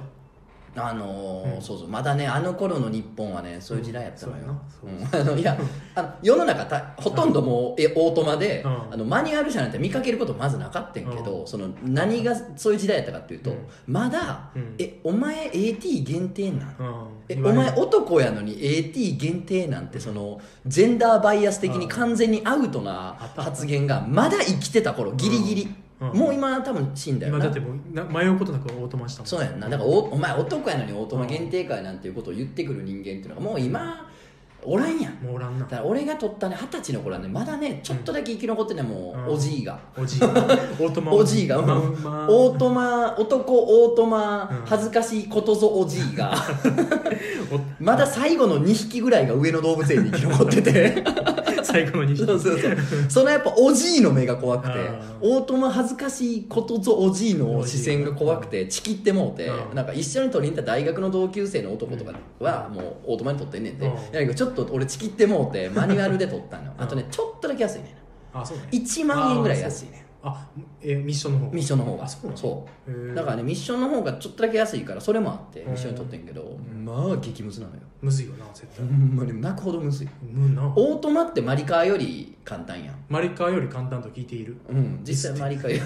[0.77, 1.63] あのーうん。
[1.63, 5.57] そうそうまだねあの頃の日本はねそういう時代やったのよ、 いや
[5.95, 8.93] あの世の中たほとんどもう、えオートマで、うん。
[8.93, 13.59] あのマニュアル車なんて見かけることまずなかったんけど、うその何がそういう時代やったかっていうと、うん。
[13.87, 14.75] まだ、うん。
[14.79, 26.09] えお前 AT 限定なんうんえお前男やのに AT 限定なんてそのジェンダーバイアス的に完全にアウトな発言がまだ生きてた頃ギリギリ、うん。
[26.19, 27.39] もう今多分死んだよな。
[27.39, 29.27] 今だってもうな迷うことなくオートマしたもん。
[29.27, 29.69] そうやんな。
[29.69, 34.09] だからおお前男やのにオートマ限定会なんていうことを言ってくる人間っていうのがもう今
[34.66, 35.14] おらんやん。
[35.14, 35.64] もうおらんな。
[35.64, 40.22] だから俺が取ったね二十歳の頃はねまだねちょっとだけ生き残ってねもうおじいが、おじい。
[40.22, 44.66] オートマおじいが、オートマ男オートマうん。
[44.66, 46.35] 恥ずかしいことぞおじいが。
[47.53, 51.05] おまだ最後の2匹ぐらいが上野動物園に生き残ってて
[51.75, 52.77] 最後の2そうそうそう。
[53.09, 54.79] そのやっぱおじいの目が怖くて
[55.21, 55.45] オー。
[55.45, 64.25] トマ恥ずかしいことぞおじいの視線が怖くてチキってもうてうんなんか一緒に取りに行った大学の同級生の男とかはもうオートマに取ってんねんでうん。
[64.25, 66.65] いやちょっと俺チキってもうてマニュアルで取ったの。
[66.67, 67.97] よあとねちょっとだけ安いね
[68.33, 68.43] んな。
[68.43, 68.69] あそうね。
[68.73, 70.49] 1万円ぐらい安いねあ
[70.81, 72.05] えミッションの方ミッションの方が。
[72.05, 73.15] あそうそう。
[73.15, 75.73] だからねミッションの方がちょっとだけ安いからそれもあってうん。
[75.73, 76.57] ミッションに取ってんけど。
[76.85, 77.81] まあ激ムズなのよ。
[78.01, 79.17] むずいよな絶ほ対ん。
[79.17, 80.09] まに泣くほどむずい。
[80.23, 82.95] むなオートマってマリカーより簡単やん。
[83.11, 84.57] マリカーより簡単と聞いている？
[84.71, 85.01] うん。
[85.05, 85.85] 実際マリカーよ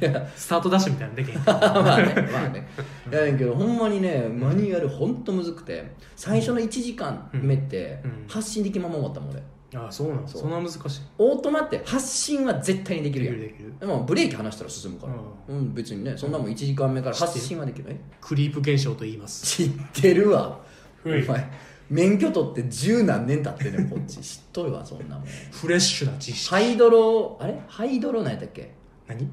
[0.00, 2.68] いや スタートダッシュみたいなのでけへん まあねまあね。
[3.10, 8.10] いやねんけどほんまにねマニュアルほんとむずくて最初の1時間目ってうん。
[8.28, 9.42] 発進できまま終わったもん俺
[9.74, 10.42] あそうなのそう。
[10.42, 10.80] そんな難しい。
[11.18, 13.34] オートマって発進は絶対にできでるやん。
[13.36, 13.74] きるできる。
[13.80, 15.14] でもブレーキ離したら進むから。
[15.48, 15.72] うん。
[15.74, 17.86] 別にねそんなもん1時間目から発進はできる。
[17.88, 19.46] えクリープ現象と言います。
[19.46, 20.60] 知ってるわ。
[21.04, 21.50] おはい前
[21.90, 24.18] 免許取って十何年経ってんねんこっち。
[24.22, 25.26] 知っとるわそんなもん。
[25.26, 26.48] フレッシュな知識。
[26.50, 27.58] ハイドロあれ？
[27.66, 28.72] ハイドロなんやったっけ？
[29.08, 29.28] 何？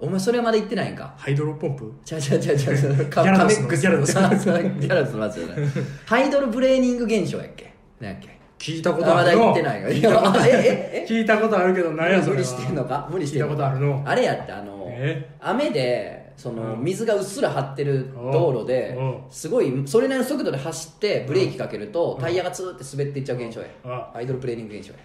[0.00, 1.14] お前それまで言ってないんか？
[1.16, 1.92] ハイドロポンプ？
[2.04, 2.76] ちゃうちゃうちゃうちゃう。
[2.76, 5.58] ちゃギャラカメックスギャラドスさギャラドスのやつじゃない
[6.06, 7.72] ハイドロブレーニング現象やっけ？
[8.00, 8.31] なんやっけ？
[8.62, 12.36] 聞いたこあまだとあるの言ってないよ聞いたこといやええ聞いたことあるけど何やそれは。
[12.36, 13.08] 無理してんのか？
[13.10, 14.02] 無理してんの聞いたことあるの？
[14.06, 15.34] あれやってあのえ？
[15.40, 16.84] 雨でそのうん。
[16.84, 18.96] 水がうっすら張ってる道路で
[19.30, 23.66] すごいそれなりの速度で走ってブレーキかけるとタイヤがツーって滑っていっちゃう現象や。
[23.84, 25.00] あハイドロプレーニング現象や。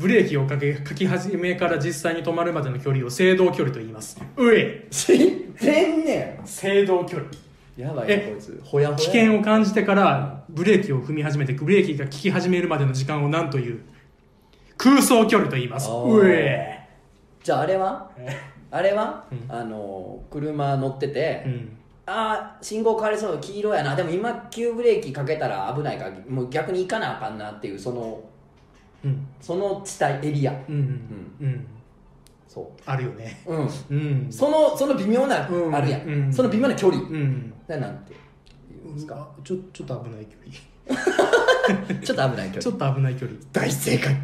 [0.00, 4.20] ブレーキをかけかけ始めから実際に止まるまでの距離を制動距離と言います。
[4.36, 5.54] うえ全
[6.02, 7.28] 然制動距離
[7.76, 8.60] やばいこいつ。
[8.64, 8.98] ほやほや。
[8.98, 13.82] 危険を感じてからブレーキを踏み始めてブレーキが効き始めるまでの時間を何という
[14.78, 15.88] 空走距離と言います。
[15.90, 16.04] あー。
[16.06, 16.88] うえ
[17.42, 18.10] じゃああれは？
[18.16, 18.28] え？
[18.70, 19.44] あれは、うん。
[19.48, 21.76] あの車乗ってて、うん。
[22.06, 23.94] ああ信号変わりそう黄色やな。
[23.94, 28.22] でも今急ブレーキかけたら危ないからもう逆に行かなあかんなっていうその
[29.04, 29.26] うん。
[29.40, 30.52] その地帯エリア。
[30.68, 30.74] うん。
[30.74, 31.46] うん。
[31.46, 31.66] うん
[32.48, 33.42] そあるよね。
[33.46, 33.68] ううん。
[33.90, 33.94] う
[34.28, 34.32] ん。
[34.32, 35.74] そのその微妙な、うん。
[35.74, 36.32] あるやん、うん。
[36.32, 37.52] その微妙な距離、うん。
[37.68, 38.14] ななんて
[38.70, 40.56] 言うんですか、あちょちょっと危ない距離。
[42.02, 42.62] ちょっと危ない距離。
[42.62, 43.38] ちょっと危ない距離。
[43.52, 44.16] 大正解。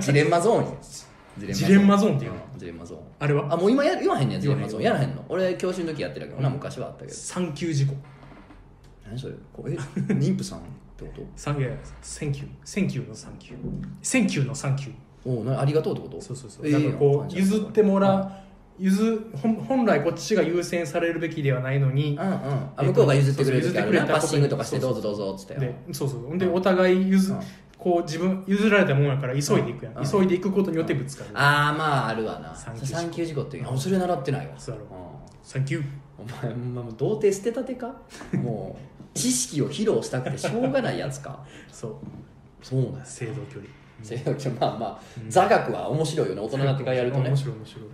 [0.00, 1.54] ジレンマゾーンや。
[1.54, 2.16] ジレンマゾーン。
[2.16, 2.36] っていうの？
[2.36, 2.40] ん。
[2.58, 3.00] ジレンマゾーン。
[3.18, 3.52] あれは？
[3.52, 4.82] あもう今や言わへんねんジレンマゾーン。
[4.82, 5.24] やらへんの？
[5.28, 6.40] 俺教習の時やってたけど。
[6.40, 6.54] な、うん。
[6.54, 7.14] 昔はあったけど。
[7.14, 7.94] サンキュー事故。
[9.04, 9.34] 何それ？
[9.52, 9.72] こえ？
[10.14, 10.62] 妊婦さんっ
[10.96, 11.70] てこ産いや
[12.02, 12.48] センキュー。
[12.64, 13.54] センキューの産休
[14.02, 14.92] サンキューのサンキューと
[15.26, 16.20] おうなありがとうってこと？
[16.20, 16.66] そうそうそう。
[16.66, 18.30] ええだからこう譲ってもらう
[18.78, 22.34] 譲本本来こっちが優先されるべきではないのにうんうん。
[22.76, 26.38] あ向こうが譲ってくれる時あるなパッシングとかしてどうぞどうぞっつってでそうそう。
[26.38, 27.40] でお互い譲うん。
[27.78, 30.04] こう自分譲られたもんやから急いでいくやうん。
[30.04, 30.10] ん。
[30.10, 31.30] 急いでいくことによってぶつかる。
[31.34, 32.54] ああまああるわな。
[32.54, 34.52] 産休事故っていうのそれ習ってないわ。
[34.58, 34.98] そうやろうん。
[35.42, 35.84] サンキュー。
[36.18, 37.94] お前ほんまもう童貞捨てたてか？
[38.34, 38.82] もう
[39.18, 41.42] 知識を披露したくてしょうがないやつか。
[41.72, 41.94] そう。
[42.62, 43.64] そうなん制動距離
[44.02, 44.16] せ
[44.50, 46.40] まあまあ、座学は面白いよね。
[46.40, 47.28] 大人になってからやるとね。
[47.28, 47.84] 面白い面白い。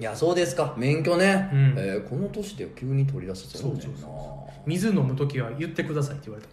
[0.00, 0.74] いやそうですか。
[0.76, 1.74] 免許ね、うん。
[1.76, 4.50] えーこの年で急に取り出すそうそうそう。
[4.66, 6.52] 水飲む時は言ってくださいって言われた。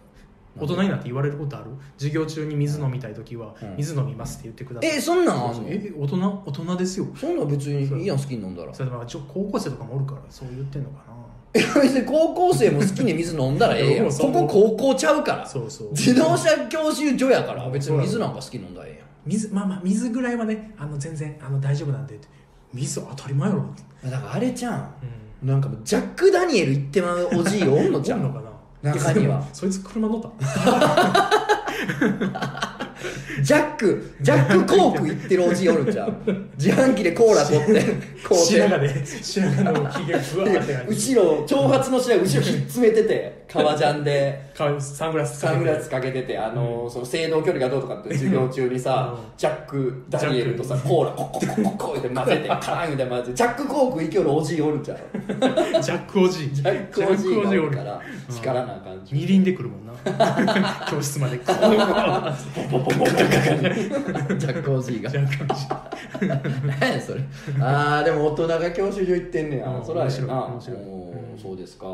[0.58, 1.70] 大人になって言われることある？
[1.96, 3.76] 授業中に水飲みたい時はうん。
[3.76, 4.90] 水飲みますって言ってください。
[4.90, 5.64] えそんなんあんの？
[5.68, 7.06] え大人大人ですよ。
[7.16, 8.72] そんなん別にいいやん好きに飲んだら。
[8.74, 11.14] それ高校生とかもおるからそう言ってんのかいや
[11.52, 14.10] 別に高校生も好きに水飲んだらええやん。
[14.10, 15.38] ここ高校ちゃうから。
[15.38, 15.90] なそうそう。
[15.90, 19.06] 自動車教習所やから別に水なんか好きに飲んだらええやん。
[19.26, 22.14] 水まあまあ水ぐらいはねあの全然あの大丈夫なんで。
[22.14, 22.28] って
[22.72, 23.64] 水当たり前やろ。
[24.08, 24.94] だからあれちゃん。
[25.42, 25.48] うん。
[25.48, 28.40] なんかもうジャック・ダニエル行ってまうおじいおんのちゃ んのか
[28.82, 28.92] な。
[28.92, 29.44] 中には。
[29.52, 30.30] そいつ車乗った
[33.42, 36.14] ジャックジャック・コーク行ってるおじいおるんちゃう？
[36.58, 37.82] 自販機でコーラ取って
[38.28, 44.49] こう白髪で白髪のひげふわーって後ろ長髪の白髪後ろひっつめてて革ジャンで。
[44.49, 44.49] 顔
[44.80, 49.20] サングラスサングラスかけててあの、その制動距離がどうとかって 授業中にさ、うん。
[49.36, 53.34] ジャック・ダニエルとさコーラコッコッコッコッコッって混ぜてカーンみたいな混ぜて。
[53.36, 54.98] ジャック・コーク行きよるおじいおるんちゃう？
[55.82, 56.54] ジャックおじい。
[56.54, 59.00] ジャックおじいがおるから叱らなあかん。
[59.10, 59.90] 二輪で来るもんな。
[60.90, 61.38] 教室まで。
[61.38, 61.60] ジャ
[64.38, 65.10] ジャックおじいが。
[65.10, 65.68] ックおじい
[66.80, 67.20] 何やそれ。
[67.60, 70.30] ああでも大人が教習所行ってんねや、うんそれは面白い。
[70.30, 70.78] 面白い。
[71.40, 71.86] そうですか、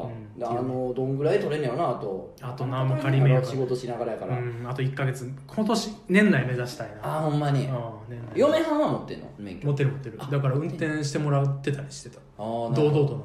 [0.42, 2.34] あのどんぐらい取れんねやろなあと。
[2.42, 3.46] あとなもう仮免やか。
[3.46, 6.94] ら仕事しながらやから、うんあと1か月今年年内目指したいな。
[7.02, 7.66] ああほんまに？
[7.66, 7.74] うん
[8.08, 8.40] 年内。
[8.40, 9.26] 嫁はんは持ってんの？
[9.38, 9.68] 免許。
[9.68, 10.18] 持ってる持ってる。
[10.18, 12.18] だから運転してもらってたりしてた。
[12.38, 13.22] あー堂々とな。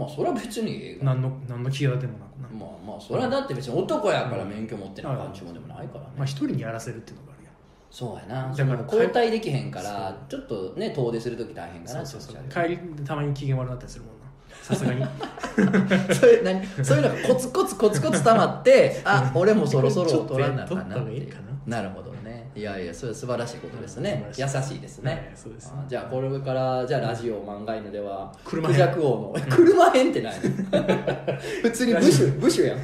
[0.00, 1.04] まあそれは別にええが。
[1.06, 2.58] 何の何の気が出てもなくな。
[2.58, 7.54] まあまあそれはだって別に男やから免許持ってない感じもでもないからね、まあ一人にやらせるっていうのがあるやん。
[7.90, 8.54] そうやな。
[8.54, 12.64] だから交代できへんからちょっとね遠出する時大変かなそうそうそう。
[12.64, 14.21] 帰りたまに機嫌悪くなったりするもんな
[14.62, 15.02] さすがに。
[15.02, 15.08] う
[16.14, 16.66] そういう何？
[16.84, 21.34] そういうのがコツコツコツコツ溜まって あ俺もそろそろ取らなあかんなっていう。
[21.66, 21.82] な。
[21.82, 22.50] るほどね。
[22.54, 25.72] いやいやそれ素晴らしいことですね、うん優しいですね、はいそうです。
[25.74, 28.76] あじゃあこれからじゃあラジオ漫画犬では車編。
[28.76, 30.34] クジャク王の車編ってない
[31.62, 32.78] 普通にブシュブシュやん。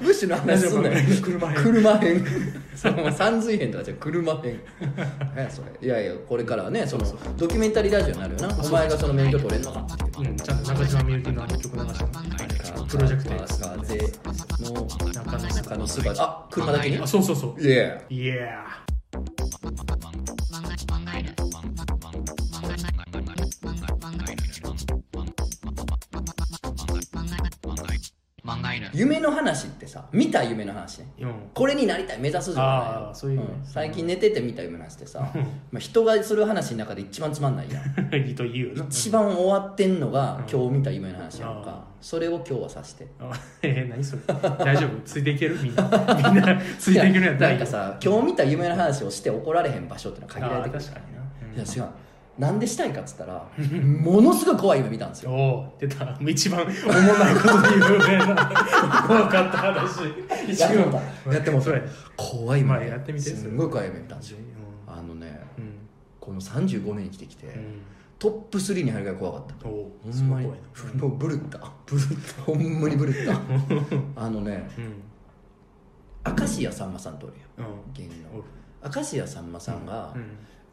[0.00, 0.94] ブシュの話すんなよ。
[1.22, 1.62] 車編。
[1.62, 4.60] 車編その 三髄編とかじゃ車編。
[5.50, 5.86] それ。
[5.86, 7.04] いやいやこれからはねその
[7.36, 8.56] ドキュメンタリーラジオになるよな。
[8.62, 9.86] お前がその免許取れんのか
[10.18, 16.98] ううんちゃんと中島みゆきのあの曲流してるプロジェクト風の中野中の姿あ車だけに？
[16.98, 17.60] あそうそうそう。
[17.62, 17.68] い
[28.44, 31.12] やいや夢の話ってさ見た夢の話ね。
[31.20, 31.32] うん。
[31.54, 35.40] これになりたい目指すじゃないそういうね最近寝てて見た夢の話ってさ、うん。
[35.42, 38.14] まあ、人がする話の中で一番つまんないやん。
[38.26, 40.50] いいと言う一番終わってんのがうん。
[40.60, 43.06] 今日見た夢の話やんあかそれを今日はさして。
[43.20, 43.30] あ
[43.62, 44.22] えー、何それ。
[44.58, 45.00] 大丈夫？
[45.04, 45.56] ついていける？
[45.62, 45.82] みんな。
[46.32, 50.84] みんなついていけるやったらないんかさ今日見た夢の話をして怒られへん場所ってのは限られてくる。
[50.84, 51.56] かにな、うん。
[51.56, 51.90] いや違う
[52.38, 53.46] なんでしたいかっつったら
[54.00, 55.30] ものすごい怖い夢見たんですよ。
[55.30, 56.18] おお出た。
[56.26, 60.50] 一番おもんないことで有名な怖かった話。
[60.50, 61.02] 一やってもう番。
[61.24, 61.82] たやってもそれ
[62.16, 62.72] 怖い夢。
[62.72, 64.38] まあやってみてすんごい怖い夢見たんですよ。
[64.38, 65.38] うあのねん。
[66.20, 67.82] この35年生きてきて、うん。
[68.18, 69.68] トップ3に入るぐらい怖かった。
[69.68, 70.46] ほんまに。
[70.46, 71.70] もうブルった。
[71.84, 72.42] ブルった。
[72.44, 73.40] ほんまにブルった。
[74.16, 76.34] あのねうん。
[76.38, 77.68] 明石家さんまさんとおるやん。
[77.68, 77.92] うん。
[77.92, 78.42] 芸人の。
[78.94, 80.22] 明石家さんまさんがうん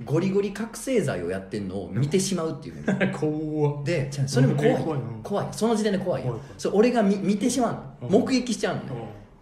[0.06, 3.84] ゴリゴリ覚醒剤をやってんのを見てしまうっていうね 怖っ。
[3.84, 5.00] でじゃあそれも怖い怖い。
[5.00, 5.48] な怖い。
[5.52, 6.40] その時点で怖いよ。
[6.58, 7.70] それ俺が見見てしま
[8.02, 8.18] うの。
[8.18, 8.22] うん。
[8.26, 8.90] 目撃しちゃうのね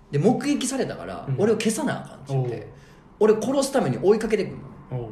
[0.09, 1.35] うで目撃されたからうん。
[1.37, 2.67] 俺を消さなあかんって言って
[3.19, 4.57] 俺殺すために追いかけてくる
[4.91, 5.09] の。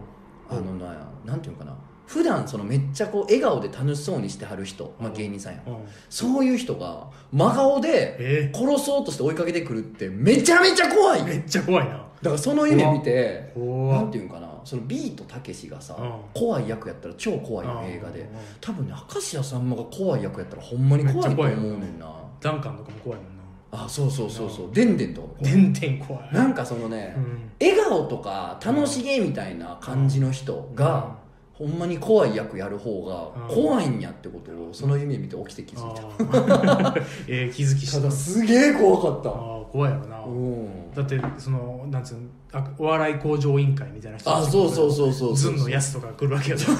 [0.49, 1.75] あのななんていうのかな。
[2.07, 5.15] 普段そのめっちゃこう笑顔で楽しそうにしてはる人、まあ、うん。
[5.15, 5.75] 芸人さんやうん。
[6.09, 8.51] そういう人が真顔でえ？
[8.53, 11.97] 殺そうとして追いかけてくるってめちゃめちゃ怖いだめっちゃ怖いな。
[12.23, 16.11] からその夢見て怖なんていうんかなそのビートたけしがさうん。
[16.33, 18.21] 怖い役やったら超怖い映画で。
[18.21, 18.27] うん
[18.59, 22.13] 多分ね明石家さんまが怖い役やったらほんまに怖いと思うねんな。
[22.41, 23.43] ダンカンとかも怖いもんな。
[23.71, 24.97] あそうそうそうそうでん。
[24.97, 25.53] でんとかも怖い。
[25.53, 26.33] でんでん怖い。
[26.33, 27.51] なんかそのねうん。
[27.61, 31.15] 笑顔とか楽しげみたいな感じの人が、
[31.53, 33.55] ほんまに怖い役やる方がうん。
[33.55, 37.03] 怖いんやってことをその夢見て起きて気づいた、あー。
[37.27, 39.29] えー気づきしたただすげえ怖かった。
[39.29, 40.19] あー怖いやろな。
[40.23, 40.93] うん。
[40.93, 42.44] だってそのなんつうのあ
[42.77, 46.71] お笑い向上委員会みたいな人あそうそうそうそうズンのやつとか来るわけやぞ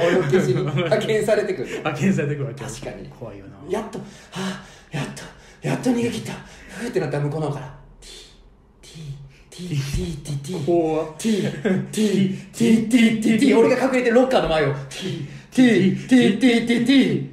[0.00, 1.68] 俺を消しに派遣されてくる。
[1.68, 3.08] 派遣されてくるわけや確かに。
[3.08, 3.52] 怖いよな。
[3.70, 5.22] やっとはあやっと
[5.66, 6.32] やっと逃げ切った。
[6.32, 7.74] ふーってなったら向こうの方から
[9.50, 14.74] TTTTT 怖っ TTTTT 俺が隠れてるロッカーの前を
[15.50, 17.28] TTTTTT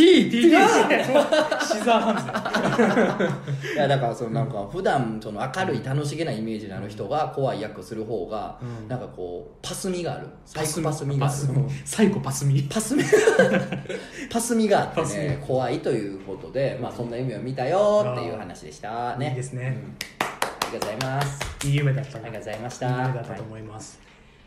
[0.00, 8.58] T T シザーハンズいやだからそのなんか普段その明るい楽しげなイメージのある人が怖い役する方が
[8.88, 11.34] なんかこうパスミがあるサイコパスミがある
[11.84, 13.04] サイコパスミパスミ
[14.30, 24.00] パスミがあってね怖いということでまあそんな夢を見たよっていう話でしたねいいですねうんありがとうございますいい夢だったありがとうございましいいた夢だったと思います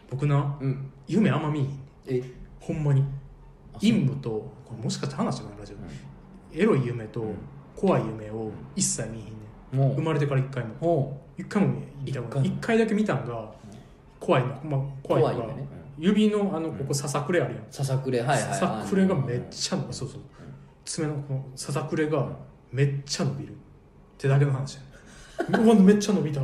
[0.09, 1.69] 僕なうん夢あんま見
[2.07, 2.23] え
[2.59, 3.03] ほんまに
[3.79, 6.57] 陰夢ともしかして話したかなラジオ。
[6.59, 7.35] エロい夢とうん。
[7.75, 9.33] 怖い夢を一切見えへんね
[9.71, 9.95] もう。
[9.95, 10.73] 生まれてから一回も。
[10.79, 13.51] も一回も見たことない一回だけ見たんが
[14.19, 15.67] 怖いな、まあ、怖いのがね。
[15.97, 17.63] 指のあのここささくれあるやん。
[17.69, 18.19] ささくれ。
[18.19, 20.21] はいはいささくれがめっゃちゃ伸びそうそう
[20.85, 22.27] 爪のこのささくれが
[22.71, 23.55] めっちゃ伸びるっ
[24.17, 26.41] てだけの話やねうわめっちゃ伸びた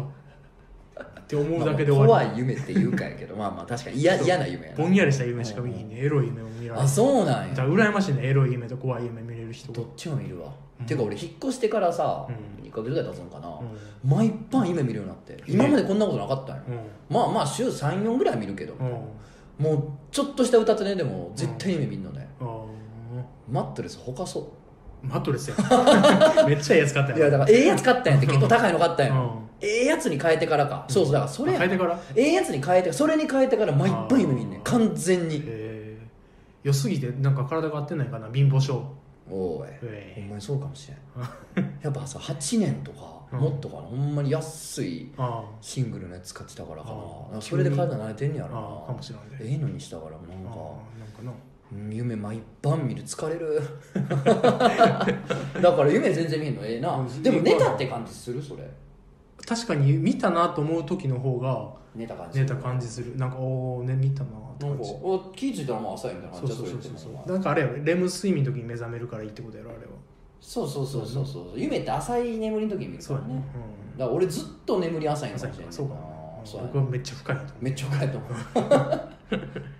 [1.30, 2.28] って思うだけで終わり。
[2.30, 4.78] 怖い夢って言うかやけど まあまあ確かに嫌嫌な夢やな。
[4.78, 5.96] ぼんやりした夢しか見えへんね。
[6.00, 7.54] エロい夢も見られあるそうなんや。
[7.54, 8.22] だから羨ましいね。
[8.24, 10.86] エロい夢と怖い夢見れる人どっちも見るわ、うん。
[10.88, 12.32] てか俺引っ越してからさ、う
[12.64, 12.68] ん。
[12.68, 13.52] 1ヶ月ぐらい経つのかな、う
[14.04, 15.38] 毎晩夢見るようになって。
[15.48, 17.14] 今までこんなことなかったんよ、ん。
[17.14, 18.88] まあまあ週34ぐらい見るけど、うん。
[18.88, 18.94] うん
[19.60, 22.64] もうちょっとした歌つねでも絶対夢見んのね、あ
[23.52, 25.56] マットレスほかそーマットレスや。
[26.48, 32.00] めっちゃいいやつ買ったいやだからええやつ買ったんやって結構高いの買ったんや、うんええやつに変えてからか、そうそうだからそれや変えてから？
[32.16, 34.62] ええやつに変えてそれに変えてから毎晩夢見んねん。
[34.62, 35.44] 完全に。
[35.46, 36.68] えー。
[36.68, 38.30] 良すぎてなんか体が合ってないかな？
[38.34, 38.84] 貧乏症。
[39.32, 39.68] おい。
[39.84, 40.94] えほんまにそうかもしれ
[41.62, 41.66] ん。
[41.84, 43.40] やっぱさ8年とか、うん。
[43.40, 43.82] もっとかな？
[43.84, 46.90] ほんまに安いあシングルのやつ使ってたからか
[47.34, 47.42] な。
[47.42, 48.56] それで体慣れてんねやろ。
[48.56, 49.38] なかもしれんね。
[49.42, 51.32] ええのにしたからなんあかーなんかな。
[51.72, 53.62] うん夢毎晩見る疲れる。
[55.62, 56.66] だから夢全然見えんの？
[56.66, 56.96] ええな。
[56.96, 57.24] うん。
[57.24, 58.42] でも寝たって感じする？
[58.42, 58.64] それ
[59.50, 62.40] 確かに見たなと思う時の方が寝た感じ。
[62.40, 63.18] 寝た感じする。
[63.18, 66.56] なんかおおね見たなってなんかお気付いたらもう朝やみたいなそう感じ。
[66.58, 67.40] そうそうそうそそうな。
[67.40, 67.84] んかあれやろ。
[67.84, 69.86] レム睡眠の時に目覚めるからいいってことやろあれは。
[70.40, 73.44] そうそうそうそうそう夢って浅い眠りの時に見るからね。
[73.98, 75.96] うだから俺ずっと眠り浅いんのかもしれないそうか
[76.46, 78.34] そうや僕はめっちゃ深いめっちゃ深いと思う。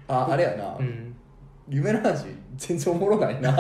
[0.08, 1.16] ああれやな、ううん。
[1.70, 2.26] 夢の話
[2.58, 3.56] 全然おもろないな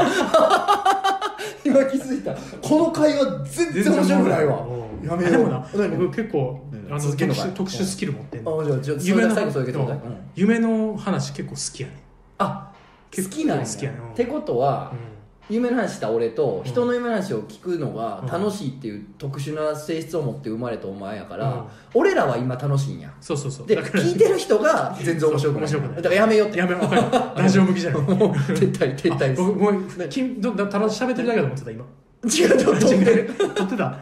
[1.70, 2.36] 今気づいた。
[2.36, 4.66] この会話全然面白くないわ。
[4.66, 5.32] うんやめよう。
[5.32, 6.94] でもな何僕結構うん。
[6.94, 8.60] あの特殊特殊スキル持ってんの。
[8.60, 10.02] あじゃあじゃあ夢の最後そういうけどうん。
[10.36, 12.04] 夢の話結構好きやね
[12.38, 12.72] あ
[13.16, 13.66] 好きなんや。
[13.66, 14.12] 好きやねうん。
[14.12, 14.96] ってことは、う
[15.50, 16.64] 夢の話した俺とうん。
[16.64, 18.28] 人の夢の話を聞くのがうん。
[18.28, 21.64] 楽しいっていう特殊な性質を持って生まれたお前やから、うん。
[21.94, 23.12] 俺らは今楽しいんや。
[23.20, 23.68] そうそうそう。
[23.68, 25.62] でだから聞いてる人が全然面白くない。
[25.64, 25.96] 面白くない。
[25.98, 26.60] だからやめようって。
[26.60, 27.42] やめよう分かる。
[27.44, 31.86] ラジオ向きじゃないもう撤退撤退ですごめん君どだただ喋ってるだけだと思ってた今。
[32.26, 33.34] 違うと飛んでる。
[33.56, 33.98] 撮ってた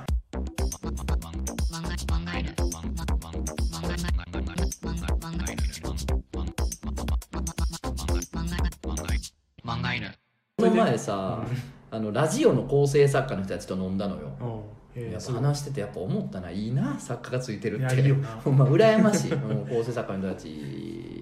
[10.90, 11.44] 前さ
[11.92, 14.32] あのラジオの構成作家の人たちと飲んだのよ。
[14.96, 16.50] やっぱ話しててやっぱ思ったな。
[16.50, 17.96] いいな作家がついてるって。
[17.96, 18.30] いやいいよな。
[18.30, 20.48] ほんま羨ましい、うん構成作家の人たち、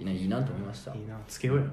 [0.05, 0.93] ね、いいなと思いました。
[0.93, 1.15] いいな。
[1.27, 1.63] つけようや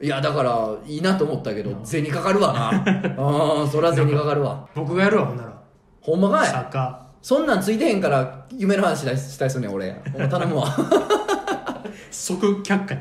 [0.00, 2.70] いやだからいいなと思ったけど銭かかるわな。
[3.18, 4.66] ああそら銭かかるわ。
[4.74, 5.62] 僕がやるわほんなら。
[6.00, 6.46] ほんまかい？
[6.46, 7.06] 作家。
[7.22, 9.92] そんなんついてへんから夢の話したりしたりすんねん俺。
[10.12, 10.66] ほんま頼むわ。
[12.10, 12.76] 即却下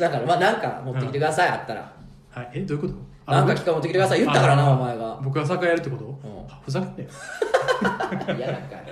[0.00, 1.92] だからまあなんか持ってきてください、あったら
[2.38, 2.88] はいえどういうこ
[3.26, 3.32] と？
[3.32, 4.20] なんか企画持ってきてください。
[4.20, 5.20] 言ったからなあお前が。
[5.22, 6.04] 僕が作家やるってこと？
[6.04, 6.46] うん。
[6.64, 7.08] ふざけんなよ。
[8.38, 8.84] 嫌なんかい。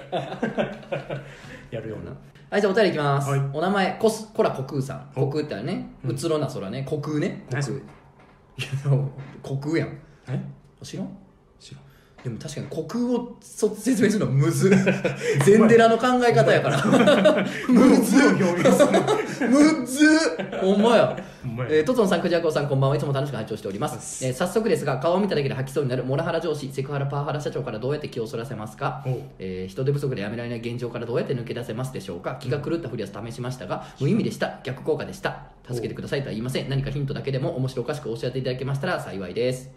[1.74, 2.10] やるような。
[2.50, 3.40] はいじゃあお便りいきます、はい。
[3.52, 5.10] お名前コスコラ虚空さん。
[5.16, 5.90] お虚空ってあれね。
[6.04, 6.84] うつろな空ね。
[6.88, 7.44] 虚空ね。
[7.50, 7.84] 虚何そ空れ
[8.58, 8.68] いや
[9.44, 9.88] 虚空やん。
[10.28, 10.40] え？
[10.82, 11.08] 知らん？
[11.58, 11.84] 知らん
[12.26, 14.68] でも確かに虚空をそ説明するのむず
[15.46, 16.82] 禅寺の考え方やから。
[17.70, 18.16] むず
[19.48, 20.04] むず
[20.60, 21.16] ほんまや。
[21.70, 22.96] えー、トトンさん、クジャコウさん、こんばんは。
[22.96, 24.24] いつも楽しく拝聴しております。
[24.26, 29.04] えー早速ですが、顔を見ただけで吐きそうになるモラハラ上司、セクハラパワハラ社長からどうやって気をそらせますか？
[29.38, 32.36] えー人手不足でやめられない現状からどうやって抜け出せますでしょうか？
[32.40, 34.58] 気が狂ったふりは試しましたが、無意味でした。
[34.64, 35.44] 逆効果でした。
[35.68, 36.68] 助けてくださいとは言いません。
[36.68, 39.70] 何かヒントだけでも面白おかしく教えていただけましたら幸いです。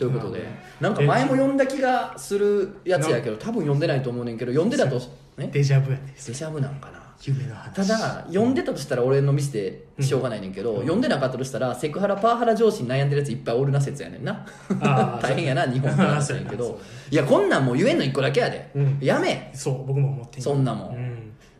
[0.00, 0.42] ということで、
[0.80, 4.98] なんか前も読んだ気がするやつやけど、多分読んでないと思うねんけど、読んでたと、
[5.36, 5.50] ね？
[5.52, 6.14] デジャブやね。
[6.26, 6.98] デジャブなんかな。
[7.22, 7.74] 夢の話。
[7.74, 11.02] ただ読んでたとしたら俺のミスでしょうがないねんけど、読ん。
[11.02, 14.46] でなかったとしたらセクハラパワハラ上司に悩んでるやついっぱいおるな説やねんな。
[15.22, 16.80] 大変やな日本って話やねんけど
[17.10, 18.98] いやこんなんもう言えんの一個だけやで、うん。
[19.02, 19.50] やめ。
[19.52, 20.96] そう僕も思ってそんなもん。
[20.96, 20.98] う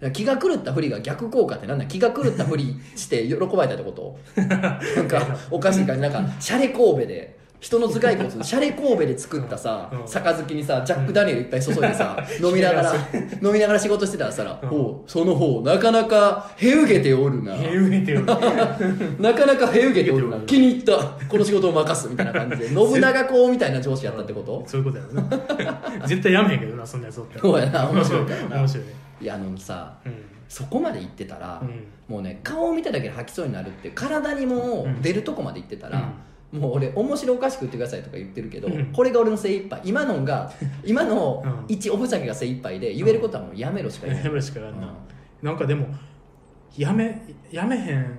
[0.09, 0.13] ん。
[0.15, 1.85] 気が狂ったふりが逆効果ってなんだ？
[1.85, 4.19] 気が狂ったふりして喜ばれたってこと？
[4.41, 4.47] な
[5.03, 6.01] んかおかしい感じ。
[6.01, 10.07] なんかシャレ神戸で人の頭蓋骨シャレ神戸で作ったさ、うん。
[10.09, 12.95] 杯にさジャック・ダニエルいっぱい注いでさ、 飲みながら
[13.43, 14.69] 飲みながら仕事してたらさ、うん。
[14.69, 17.55] ほうその方なかなかへうげておるな。
[17.55, 18.25] へうげてる
[19.21, 20.39] なかなかへうげておるな。
[20.47, 20.97] 気に入った
[21.29, 24.65] この仕事を任すみたいな感じで信長公みたいな上司やったってこと？
[24.67, 25.13] そういうことやろ
[26.01, 26.07] な。
[26.07, 27.41] 絶対やめへんけどなそんなやつおったら。
[27.43, 27.87] そうやな。
[27.91, 28.43] 面白いから。
[28.49, 28.93] な面白いね。
[29.21, 30.13] いやあのさうん。
[30.49, 31.85] そこまで言ってたら、うん。
[32.15, 35.03] もうね顔を見ただけで吐きそうになるって体にもうん。
[35.03, 36.09] 出るとこまで言ってたら、
[36.53, 38.93] もう俺面白おかしく言ってくださいとか言ってるけど、うん。
[38.93, 39.81] これが俺の精一杯。
[39.85, 40.53] 今のが
[40.85, 45.47] 今のうん一おふざけが精一杯で言えることはもうやめろしか言えない、やめるしかやんな、うん。
[45.47, 45.87] なんかでも
[46.77, 48.19] やめやめへん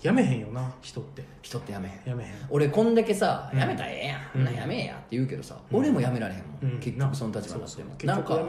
[0.00, 1.24] やめへんよな人って。
[1.42, 1.94] 人ってやめへん。
[2.08, 2.30] やめへん。
[2.48, 3.58] 俺こんだけさ、うん。
[3.58, 4.44] やめたらええやん、うん。
[4.44, 5.78] なやめえやって言うけどさ、うん。
[5.78, 6.80] 俺もやめられへんもん、うん。
[6.80, 8.12] 結局その立場になっても。
[8.14, 8.40] なんか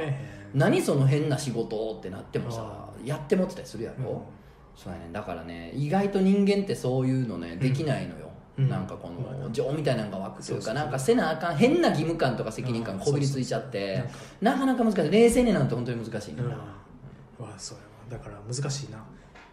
[0.54, 4.18] 何その変な仕事ってなってもさあやってもってたりするやろ、うん。
[4.76, 8.29] そうやねだからね意外と人間ってそういうのねできないのよ、うん
[8.68, 14.04] なんかこうんの情みたいなのが湧くというかなんかせなあかん変な義務感とか責任感がこびりついちゃって
[14.42, 15.12] なかなか難しい。
[15.12, 17.46] 冷静になんて本当に難しいねうん。
[17.46, 18.20] わそうやわ。
[18.24, 19.04] だから難しいな。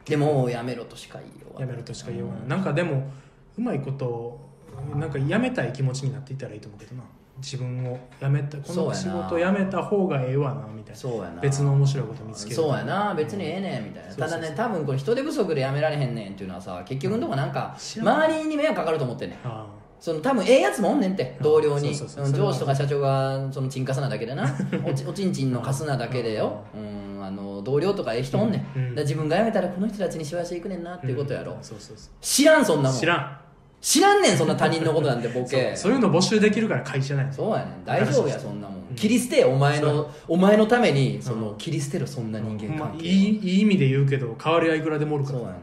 [0.05, 2.49] でもやめろとしか言いようがやめるとしか言いようがない。
[2.49, 3.11] なんかでも
[3.59, 4.46] うまいこと
[4.95, 7.03] なんかやめたい気持ちになっていったらいいと思うけどな。
[7.39, 10.97] 自分をやめたこの仕事やめた方がええわなみたいな。
[10.97, 11.41] そうやな。
[11.41, 12.57] 別の面白いこと見つける。
[12.57, 13.15] そうやな。
[13.15, 19.39] 別にええねんみたいな、ただね多分これ人手不足でやめられへんねんっていうのはさ結局のとこなんか周りに迷惑かかると思ってんねん。
[19.45, 19.67] あ
[19.99, 21.95] その多分ええやつもおんねんって同僚に。
[21.95, 22.07] 上
[22.53, 24.45] 司とか社長がそのチンカスなだけでな。
[24.85, 28.95] おちおちんちんのカスなだけでよ、うん、あの同僚とかええ人おんねん、うん。
[28.95, 31.57] 自分が辞めたらこの人たちにしわしていくねんなっていうことやろ、ん。
[31.61, 32.13] そうそうそう。
[32.21, 32.99] 知らんそんなもん。
[32.99, 33.46] 知らん
[33.81, 35.75] 知らんねんそんな他人のことなんてボケ。
[35.77, 37.85] そういうの募集できるから会社ないそうやねん。
[37.85, 38.95] 大丈夫やそんなもん、うん。
[38.95, 41.57] 切り捨てよお前そのお前のためにその、うん。
[41.57, 45.39] 切り捨てろそんな人間ほんま関係いいいい意味で言うけど代わりはいくらでもおるから。
[45.39, 45.59] そうやね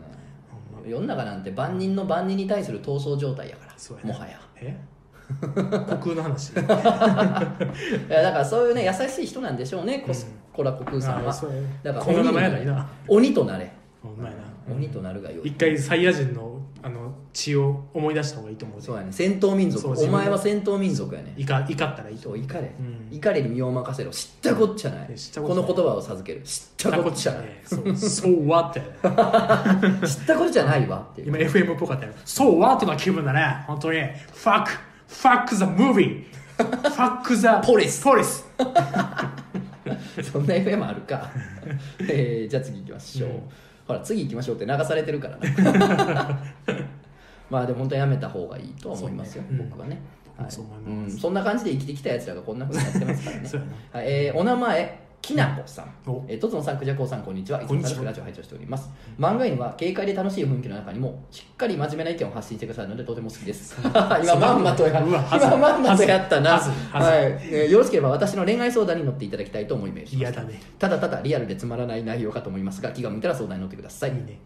[0.71, 0.83] ほん。
[0.83, 4.39] ま世の中なんて万人の万人に対する闘争状態やからそうやねもはや。
[4.57, 4.77] え？
[5.41, 6.51] 虚空の話？
[6.55, 6.55] い
[8.09, 11.33] やだからそういうね優しい人なんでしょうねコスコラコクーさんは。
[11.81, 12.87] だからこの名前やないな。
[13.07, 13.71] 鬼となれ。
[14.01, 14.43] ほんまやな。
[14.73, 15.47] 鬼となるがよい。
[15.49, 16.52] 一回サイヤ人の
[17.33, 21.33] 血を思い出した方がいいと思うでそうやね戦闘民族お前は戦闘民族やね。
[21.35, 22.29] 怒怒ったらいいと。
[22.29, 22.71] 思うそう怒れ。
[22.79, 23.07] うん。
[23.11, 24.11] 怒れに身を任せろ。
[24.11, 25.15] 知ったこっちゃない。
[25.15, 25.65] 知ったこっちゃない。
[25.65, 26.41] この言葉を授ける。
[26.41, 27.45] 知ったこっちゃない。
[27.65, 28.79] そうそうわって。
[30.07, 31.07] 知ったこっちゃないわ。
[31.11, 31.27] っていう。
[31.29, 32.13] 今 FM っぽかったよ。
[32.23, 33.63] そうわってな気分だね。
[33.67, 33.99] 本当に。
[34.33, 34.67] Fuck
[35.09, 36.25] Fuck the movie.
[36.57, 38.43] Fuck the Police Police
[40.31, 41.31] そんな FM あるか、
[42.01, 43.41] えーじゃあ次行きましょう、うん。
[43.87, 45.55] ほら次行きましょうって流されてるからね
[47.49, 50.01] まあでも本当はやめた方がいいとは思いますよ、僕はね、
[50.37, 50.51] はい。
[50.51, 53.49] そう思いうん、そんな感じで生きてきたやつらがこんなふうにやってますからね。
[53.91, 54.05] はい。
[54.07, 55.93] えーお名前きなこさん。
[56.05, 57.61] お、えー、とつのさん、くじゃこうさん、こんにちは。
[57.61, 57.91] いつもこんにちは。
[57.91, 58.89] 楽しくラジオを拝聴しております。
[59.17, 63.77] 漫画には軽快で楽しい雰囲気の中にも、しっかり真面目な意見を発信してくださるので、とても好きです。
[63.81, 66.59] 今、まんまとや、今、まんまとやったな。
[66.59, 70.13] はい、えーよろしければ私の恋愛相談に乗っていただきたいと思います。
[70.13, 74.09] 嫌だねただただリアルでつまらない内容かと思いますが、気が向いたら相談に乗ってください。
[74.09, 74.39] いいね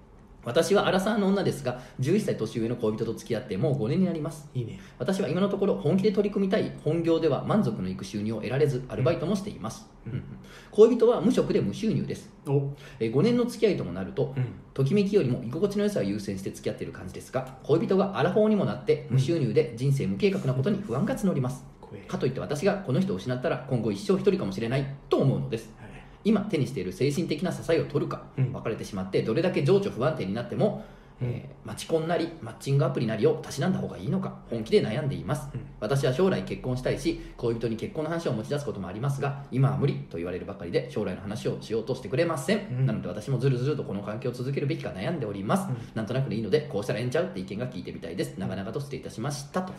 [0.47, 4.49] 私はアラサーの女ですが、11歳年上の恋人と付き合ってもう5年になります。
[4.55, 4.79] いいね。
[4.97, 10.23] 私は今のところ本気で取り組みたい本業では満足のいく収入を得られずアルバイトもしています、うん。
[10.71, 12.29] 恋人は無職で無収入です。
[12.47, 12.71] お。
[13.01, 14.45] えー5年の付き合いともなると、うん。
[14.73, 21.65] ときめきよりも居心地の良さを優先して付き合っている感じですが恋人がアラフォーにもなって無収入で人生無計画なことに不安が募ります、
[22.07, 25.73] かといって私がこの人を失ったら今後一生一人かもしれないと思うのです。
[25.77, 25.86] はい
[26.28, 28.51] 今手にしている精神的な支えを取るか、うん。
[28.53, 30.84] 別れてしまってどれだけ情緒不安定になっても
[31.19, 35.61] えーマチコンなりマッチングアプリなりをたしなんだ方がいいのか本気で悩んでいます、うん。
[35.80, 42.86] 私は将来結婚したいし恋人に結婚の話を持ち出すこともありますが今は無理と言われるばかりで将来の話をしようとしてくれません、うん。
[42.86, 45.78] なので私もずるずるとこの関係を続けるべきか悩んでおります、うん。
[45.95, 48.36] なんとなくでいいのでこうしたらええんちゃうって意見が聞いてみたいです。
[48.38, 49.73] 長々と失礼いたしましたと。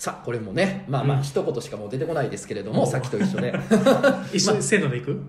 [0.00, 1.22] さあこれもねまあまあうん。
[1.22, 3.52] 一言しかもう出てこないですけれども、さっきと一緒で。
[4.32, 5.20] 一緒にせーのでいく？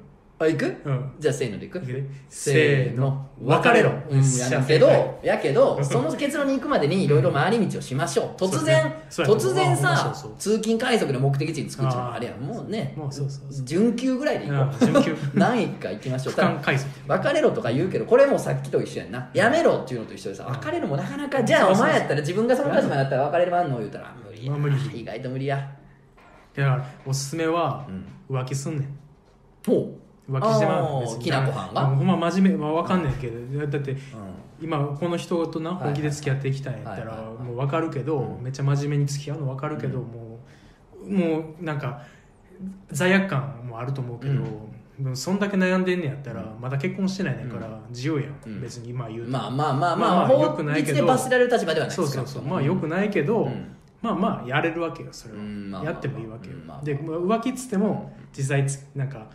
[0.44, 0.66] あ行く？
[0.86, 1.12] うん。
[1.20, 1.82] じゃあせーのでいく？
[2.30, 3.28] せーの。
[3.44, 8.40] 別れろ、うん、やだけどやけどその結論に行くまでにいろいろ回り道をしましょう。
[8.40, 12.40] 突然、突然さ通勤快速で目的地に着くっていうあれやん。
[12.40, 13.66] もうねもうそうそうそう。
[13.66, 15.16] 準急ぐらいで行こう、うん準急。
[15.34, 16.36] 何位か行きましょう。
[17.08, 19.30] 別れろとか言うけどこれもさっきと一緒やんな。
[19.34, 24.52] やめろっていうのと一緒でさ別れるもなかなかじゃあお前やったら自分がその立場だったら別れるまんの言うたら無理や。
[24.52, 24.76] まあ無理。
[25.02, 25.58] 意外と無理や。
[26.56, 28.38] だからおすすめはうん。
[28.38, 29.00] 浮気すんねん。
[29.66, 29.98] ほ
[30.32, 31.24] 浮気してまう別に。
[31.26, 31.84] きなこはんが？
[31.84, 33.98] うんほんま真面目は分かんないけどだってう、
[34.62, 37.44] 今この人となはい本気で付き合っていきたいんやったらはいはいはい。
[37.44, 38.44] もう分かるけど、うん。
[38.44, 40.06] めっちゃ真面目に付き合うの分かるけど、うん。
[40.06, 40.40] も
[41.04, 42.02] うもうなんか
[42.92, 44.34] 罪悪感もあると思うけど、
[45.00, 46.62] でもそんだけ悩んでんねやったら、うん。
[46.62, 47.74] まだ結婚してないねんから、うん。
[47.90, 48.62] 自由やん、うん。
[48.62, 49.32] 別に今言うと。
[49.32, 50.88] まあまあまあまあ、まあまあ法良くないけど。
[50.90, 53.76] 律で罰せられる立場ではないそうですそうそうまあよくないけど、うん。
[54.02, 55.72] まあまあやれるわけよそれは、うん。
[55.72, 56.68] まあやってもいいわけよ、うん。
[56.68, 57.18] まあでまあ。
[57.18, 59.28] 浮気っつっても実際つなんか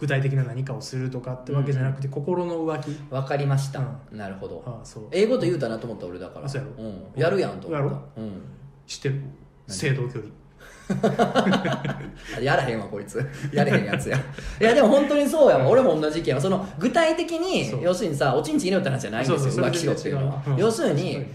[0.00, 3.12] 具体的な何かをするとかってわけじゃなくて、心の浮気。
[3.12, 3.80] わかりました、
[4.10, 4.62] なるほど。
[4.66, 5.04] ああそう。
[5.12, 6.46] 英語と言うたなと思った俺だから。
[6.46, 6.84] あそうやろ。
[6.84, 8.42] ん、やるやんと思っやたうん。
[8.86, 9.22] 知ってる？
[9.68, 10.32] 制度距離。
[10.86, 11.98] あ
[12.42, 13.24] やらへんわこいつ。
[13.52, 14.18] やれへんやつや。
[14.60, 15.68] いやでも本当にそうやわ。
[15.68, 17.82] 俺も同じ意見はその具体的にそう。
[17.82, 20.60] 要するにさおちんちん入れよって話じゃないんですよそうそう浮気しろっていうのは、それで違ううん。
[20.60, 21.26] 要するに、うん。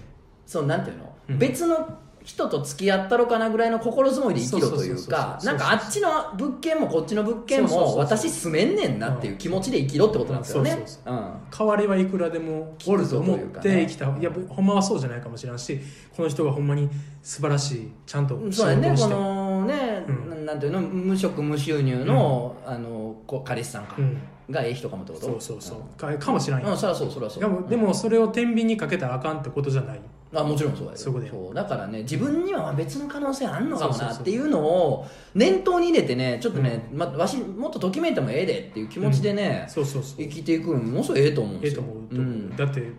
[0.45, 1.39] そうなんていうの、うん。
[1.39, 10.71] 別の人と付き合ったろかなぐらいの心づもりで生きろというかなんかあっちの物件もこっちの物件も私住めんねんなっていう気持ちで生きろってことなんですよね。
[10.71, 11.33] そうそううん。
[11.49, 15.79] 代わりはいくらでもおると思って生きた、いやほんまはそうじゃないかもしれんし
[16.15, 16.89] この人がほんまに
[17.23, 24.21] 素晴らしいちゃんと仕そうやねこ事をしてのね、うんななんていうの無職無収入の,、あのこ彼氏さんか、うん。
[24.49, 25.25] がええ人かもってこと？
[25.25, 25.99] そうそうそう。
[25.99, 26.69] かかもしれんよ。
[26.69, 27.41] うん、そりゃそうそりゃそう。
[27.41, 30.01] でもでもそれを天秤にかけたらあかんってことじゃない
[30.31, 30.97] あもちろんそうやよ。
[30.97, 31.29] そこで。
[31.29, 31.55] そう。
[31.55, 40.17] だからね自分にはまあ別の可能性あんのかもそうそうそうなっていうのを念頭に入れてねちょっとね、ま、わしもっとときめいてもええでっていう気持ちでね、そうそうそう。
[40.17, 41.83] 生きていくのものすごいええと思うんええですよ。
[41.83, 42.07] と思う。
[42.09, 42.55] と、ん。
[42.55, 42.91] だって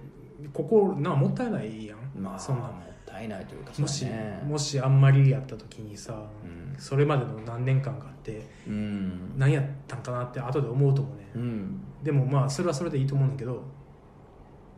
[0.53, 2.73] ここなもったいないやん、まあそんなもっ
[3.07, 4.43] たいないというかもし、そうね。
[4.45, 6.15] もしあんまりやった時にさ、
[6.45, 6.75] うん。
[6.79, 9.35] それまでの何年間があってうん。
[9.39, 11.81] 何やったんかなって後で思うと思うね、うん。
[12.03, 13.63] でもまあそれはそれでいいと思うんだけど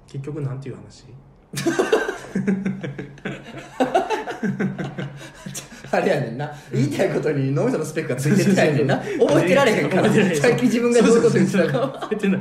[0.07, 1.05] 結局なんていう話？
[5.93, 6.51] あれやねんな。
[6.73, 8.97] 言いたいことに脳みそのスペックがついてってないねんな。
[8.97, 10.05] 覚えてられへんから。
[10.05, 12.41] 覚えて最近自分がどういうこと言ってたか覚えてない、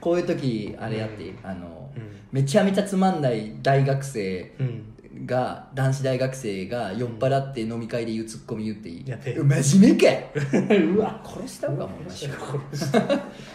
[0.00, 2.02] こういう時あれやっていいあのうん。
[2.32, 9.04] めちゃめちゃつまんない大学生うん、が男子大学生が酔っ払って飲み会で言うツッコミ言っていい。
[9.06, 10.10] やって真面目か
[10.96, 11.22] うわ。
[11.24, 12.34] 殺した方がもうマジで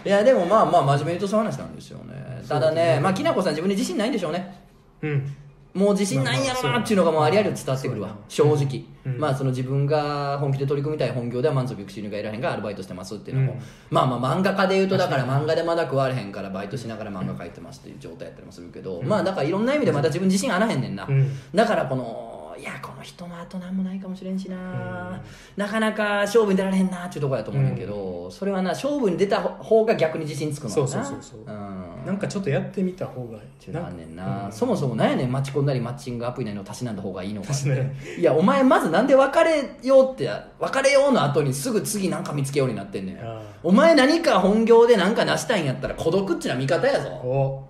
[0.06, 0.10] い。
[0.10, 2.42] やでもまあまあ真面目にとそう話なんですよね。
[2.48, 3.02] ただね。
[3.04, 4.67] まあきなこさん自分に自信ないんでしょうね
[5.02, 5.36] うん。
[5.74, 8.16] もう自信ないんやろなっていうのがもうありありと伝わってくるわ。
[8.28, 9.20] 正直、うん。
[9.20, 13.60] まあその自分が本気で取り組みたい本業では満足いく収入が得られへんからアルバイトしてますっていうのも、うん。
[13.92, 21.32] まあまあ漫画家でいうとだから漫画でまだ食われへんからバイトしながら漫画描いてますっていう状態やったりもするけど、まあだからいろんな意味でまた自分自信あらへんねんな、うん。
[21.54, 25.22] だからこのいやこの人の後なんもないかもしれんしな、
[25.56, 30.88] なかなか勝負に出られへんなっていうところやと思うねんけど、それはな勝負に出た方が逆に自信つくのかな。
[30.88, 31.40] そうそうそうそう。
[31.42, 32.06] うん。
[32.06, 33.72] なんかちょっとやってみた方がいい。
[33.72, 33.90] な。
[33.90, 34.52] んねんな、うん。
[34.52, 37.50] そもそもなんやねん待ち込んだりマッチングアプリなりのたしなんだ方がいいのか
[38.18, 38.24] い。
[38.24, 40.30] やお前まずなんで別れようって
[40.60, 43.18] 別れようの後にすぐ次なんか見つけようになってんねん。
[43.64, 47.10] お前何か本業で何か成したいんやったら孤独っちゅうのは味方やぞ。
[47.10, 47.68] お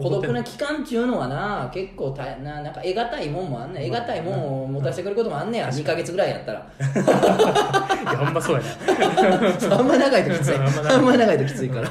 [0.00, 3.90] 孤独な期間っていうのはな結構大変ななんか得難いもんもあんねん。
[3.90, 6.66] 得難いもんを持たせてくれることもあんねん2ヶ月ぐらいやったら。
[6.78, 8.68] いやほんまそうやな。
[9.76, 10.54] あんま長いときつい。
[10.54, 11.68] あんま長いときつい。
[11.68, 11.90] から。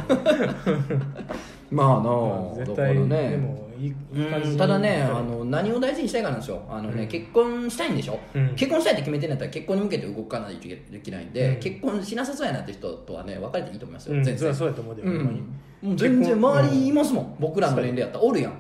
[1.70, 3.30] まあなあ絶対ね。
[3.32, 3.96] でもいい
[4.30, 6.62] 感じうんただねあの何を大事にしたいかなんですよ。
[6.70, 7.08] あの、ねうん。
[7.08, 8.56] 結婚したいんでしょ、うん。
[8.56, 11.60] 結婚したいって決めてんやったら結婚に向けて動かないといけないんで、うん。
[11.60, 14.38] 結婚しなさそうやなって人とはね別れていいと思いますよ、うん全然。
[14.38, 15.60] それはそうやと思うで、うほん。
[15.82, 18.24] もう全然周りいますもん、僕らの年齢やったら。
[18.24, 18.54] おるやん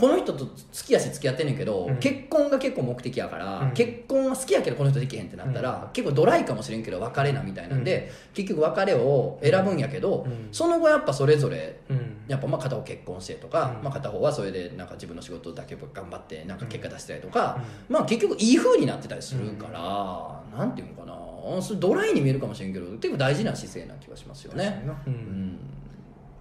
[0.00, 1.96] この人と好きやし付き合ってんねんけど、うん。
[1.98, 3.70] 結婚が結構目的やから、うん。
[3.72, 10.48] 結婚は好きやけどこの人できへんってなったら、結構ドライかもしれんけど別れなみたいなんで、結局別れを選ぶんやけど、うん。
[10.52, 12.16] その後やっぱそれぞれうん。
[12.28, 13.84] やっぱまあ片方結婚してとか、うん。
[13.84, 21.62] まあ、片方はそれでなんか自分の仕事だけ頑張ってなんか結果出したりとか、まあ結局いい風になってたりするから、なんていうのかな。
[21.62, 24.82] それドライに見えるかもしれんけど結構大事な姿勢な気がしますよね。
[25.06, 25.14] ううん。
[25.14, 25.58] ん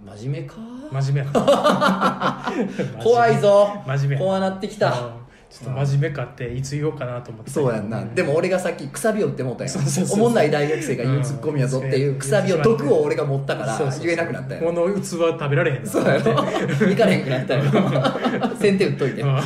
[0.06, 0.56] 真面目か？
[0.91, 1.32] 真面目。
[1.34, 3.70] や怖いぞ。
[3.86, 4.18] 真面目。
[4.18, 4.88] 怖なってきた。
[4.88, 4.95] うん。
[5.50, 7.50] ちょっと真面目かっていつ言おうかなと思って。
[7.50, 9.72] そうやんな、でも俺がさっきくさびを打ってもうたや。
[9.72, 9.74] ん
[10.14, 14.62] おもんない大学生が言うツッコミやぞっていうくさびを毒を俺が持ったから言えなくなったや。
[14.62, 15.89] んこの器食べられへんな。
[15.89, 17.64] そうやね 行かれへんくなったよ
[18.60, 19.22] 先手打っといて。
[19.24, 19.30] うん。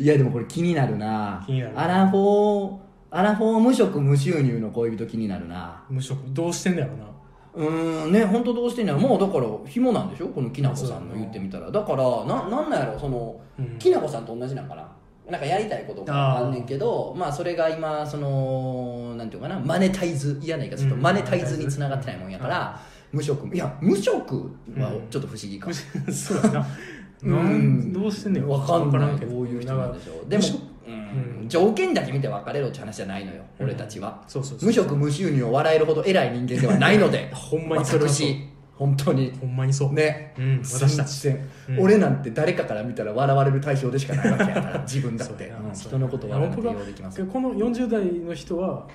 [0.00, 1.42] いやでもこれ気になるな。
[1.46, 2.76] 気になるアラフォー
[3.12, 5.84] アラフォー無職無収入の恋人気になるな。
[5.88, 6.18] 無職。
[6.30, 7.13] どうしてんだろうな
[7.56, 9.08] うーんね本当どうしてんのやろ。
[9.08, 10.28] もうだから紐なんでしょ？
[10.28, 11.70] このきなこさんの言ってみたら。
[11.70, 12.98] だからななんなんやろ？
[12.98, 13.78] その、うん。
[13.78, 14.88] きなこさんと同じなんかな。
[15.30, 19.58] なんかやりたいことがあんねんけどまあそれが今そのなんていうかな。
[19.58, 21.02] マネタイズ嫌な言い方すると、うん。
[21.02, 22.80] マネタイズにつながってないもんやから、
[23.12, 23.54] 無職。
[23.54, 25.72] いや無職はちょっと不思議か、
[26.12, 26.66] そうやな。
[27.22, 27.92] うなんん。
[27.92, 29.18] どうしてんねんわかんない。
[29.18, 29.36] けど。
[29.36, 30.28] どういう人なんでしょう。
[30.28, 30.42] でも
[31.48, 33.66] 条件だけ見て別れろって話じゃないのよ、うん。
[33.66, 34.22] 俺たちは。
[34.26, 34.66] そうそうそう。
[34.66, 37.30] 無職無収入を笑えるほど偉い人間ではないので。
[37.34, 39.32] ほんまに苦しい本当に。
[39.40, 39.92] ほんまにそう。
[39.92, 41.20] ね、うん私たち。
[41.20, 41.34] 全
[41.66, 41.84] 然うん。
[41.84, 45.34] 俺なんて誰かから見たら笑われる対象でしかないわけやから 自分だって。
[45.34, 45.68] そうやな。
[45.68, 47.24] うんそうやな人のこと笑われて僕が用できます。
[47.24, 48.86] この40代の人は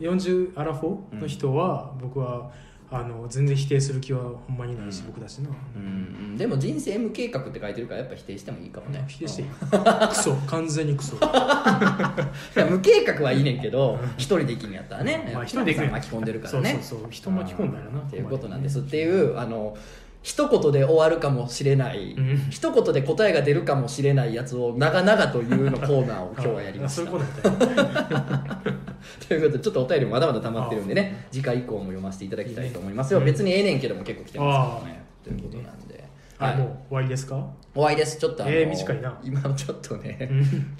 [0.00, 2.50] 40アラフォーの人は、僕は
[2.94, 5.06] あの全然否定する気はほんまにないし、うん。
[5.06, 5.88] 僕だしな、うんう
[6.34, 6.36] ん。
[6.36, 9.04] でも人生無計画って書いてるからやっぱ否定してもいいかもね。
[9.08, 9.48] 否定していい。
[9.48, 9.52] う
[10.04, 10.34] んクソ。
[10.46, 11.16] 完全にクソ。
[12.70, 16.70] 無計画はいいねんけど一人で行くんやったらねまあ一人で巻き込んでるからね。
[16.72, 17.10] そうそうそう。
[17.10, 18.80] 人巻き込んだよなっていうことなんです。
[18.80, 19.76] っていうあの
[20.22, 22.46] 一言で終わるかもしれない、うん。
[22.50, 27.10] 一言で答えが出るかもしれないやつを長々というのコーナーを今日はやりました。
[29.28, 33.12] ということでちょっとお便りもまだまだ溜まってるんでね次回以降も読ませていただきたいと思います。
[33.12, 33.24] よ、うん。
[33.24, 35.02] 別にええねんけども結構来てますからね。
[35.24, 36.04] ということなんで、
[36.38, 37.44] はい、もう終わりですか？
[37.74, 38.18] お会いです。
[38.18, 39.18] ちょっとあの、えー短いな。
[39.24, 40.28] 今ちょっとね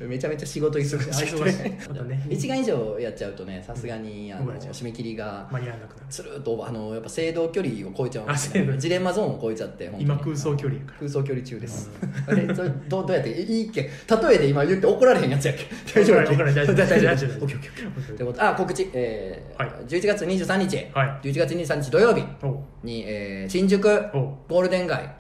[0.01, 0.09] う、ん。
[0.09, 1.79] めちゃめちゃ仕事忙しくて。
[1.89, 2.23] またね。
[2.29, 6.07] 1時間以上やっちゃうとねさすがにあのうん締め切りが間に合わなくなる。
[6.11, 10.05] つるっとあのやっぱ制動距離を超えちゃうんですあ制動ジレンマゾーンを超えちゃって本当に。
[10.05, 10.99] 今空想距離やから。
[10.99, 11.91] 空想距離中です、
[12.27, 15.65] あれそれどうどうやっていいっけ例えで今言って怒られへんやつやっけ
[15.95, 16.77] 大丈夫怒られない大丈夫？
[16.77, 17.45] 大丈夫大丈夫？
[17.45, 19.73] オッケーオッケーオッケーということあ告知、えーはい。
[19.89, 21.27] 11月23日、はい。
[21.29, 22.23] 11月23日土曜日。
[22.43, 25.15] おうに、えー新宿ゴールデン街、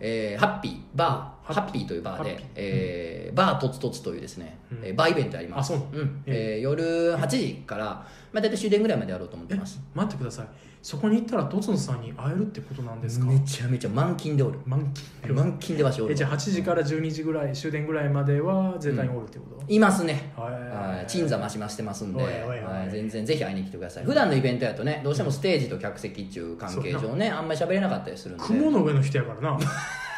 [0.00, 0.80] えーハッピー。
[0.94, 1.52] バー。
[1.54, 1.86] ハッピー。
[1.86, 5.72] というバーでえーバーとつとつというですね、うバーイベントあります。
[5.72, 6.22] うん。
[6.26, 6.60] えー。
[6.60, 8.06] 夜8時から、ま
[8.38, 9.80] あ、大体終電ぐらいまでやろうと思ってえます。
[9.94, 10.46] 待ってください
[10.86, 13.26] そこに行ったらトツンさんに会えるってことなんですか？
[13.26, 14.60] めちゃめちゃ満勤でおる。
[14.64, 20.32] 満勤満勤でわしおるえじゃあ8時から12時ぐらい終電ぐらいまでは絶対におるってこと、いますね。
[20.36, 21.06] はいはい。
[21.08, 22.88] 鎮座増し増してますんで、はい。
[22.92, 24.04] 全然ぜひ会いに来てください。
[24.04, 28.44] 普段のイベントやとねどうしてもステージと客席っていう関係上ねあんまり喋れなかったりするんで。
[28.44, 29.58] 雲の上の人やからな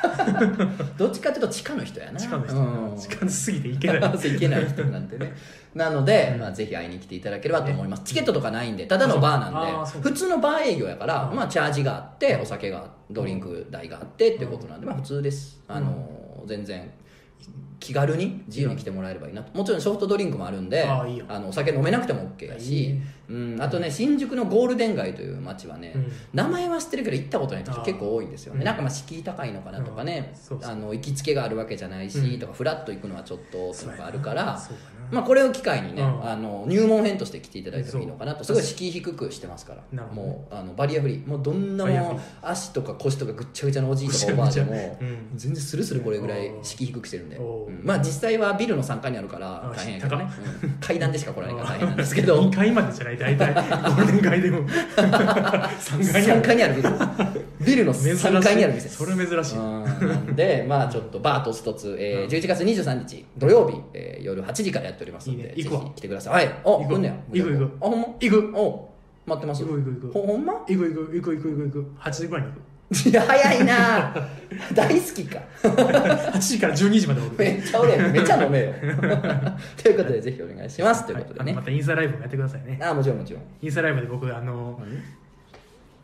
[0.96, 2.18] どっちかっていうと地下の人やな。
[2.18, 2.96] 地下の人、うん。
[2.96, 4.12] 近すぎて行けない。
[4.36, 5.32] いけない人なんてね。
[5.74, 8.02] なので、まあ、ぜひ会いに来ていただければと思います。
[8.04, 11.36] チケットとかないんでただのバーなんで普通のバー営業やから、うん。
[11.36, 15.60] まあ、チャージがあってお酒がドリンク代があってってことなんで、まあ、普通です。
[15.68, 16.08] あの
[16.46, 16.90] 全然
[17.80, 19.56] 気軽に自由に来てもらえればいいなと。
[19.56, 23.02] もちろんソフトドリンクもあるんであのお酒飲めなくても OK やしね。
[23.28, 26.12] うん、あとね新宿のゴールデン街という街はね、うん。
[26.34, 28.66] 名前は知ってるけど行ったことない人結構多いんですよね、うん。
[28.66, 32.38] なんかまあ敷居高いのかなとかね、あの行きつけがあるわけじゃないし、うん。
[32.38, 34.60] とかフラッと行くのはちょっととかあるから
[35.10, 36.28] まあ、これを機会にね、うん。
[36.28, 38.44] あの入門編として来ていただいてもいいのかなと。
[38.44, 40.06] すごい敷居低くしてますから。
[40.06, 41.26] もうあのバリアフリー。
[41.26, 45.30] もうどんなもう足とか腰とかぐっちゃぐちゃのおじいとかおばあでもうん。
[45.36, 47.40] 全然スルスルこれぐらい敷居低くしてるんで、
[47.82, 50.26] まあ実際はビルの3階にあるからあ大変やけどね。
[50.80, 52.42] 階段でしか来られないから大変なんですけど。
[52.42, 53.54] 2階までじゃない大体。
[53.54, 54.68] ゴールデン街でも。
[54.68, 56.88] 3階にあ3る階にあるビル
[57.64, 58.88] ビルの3階にある店。
[58.88, 59.56] それ珍しい。
[59.56, 59.84] うん。
[59.84, 65.54] なんでまあちょっとバーと一つ、えー、11月23日土曜日、えー夜8時からやっておりますのでいいね。
[65.56, 65.80] 行くわ。
[65.80, 66.46] ぜひ来てください。
[66.46, 66.60] はい。
[66.64, 67.14] お行く来んねや。
[67.32, 68.06] 行く行くあほんま？
[68.20, 68.52] 行く。
[68.56, 68.88] お
[69.26, 69.64] 待ってます。
[69.64, 70.52] 行く行く行くほほんま？
[70.54, 72.58] 行く行く行く行く行く行く8時ぐらいに行
[72.90, 74.14] いや早いな。
[74.74, 75.38] 大好きか。
[75.60, 77.30] く8時から12時までおる。
[77.36, 78.72] めっちゃ俺めっちゃ飲めよ。
[79.76, 81.04] ということでぜひお願いします。
[81.06, 82.78] ということでね、またインスタライブもやってくださいね。
[82.82, 83.42] あもちろんもちろん。
[83.60, 84.80] インスタライブで僕あの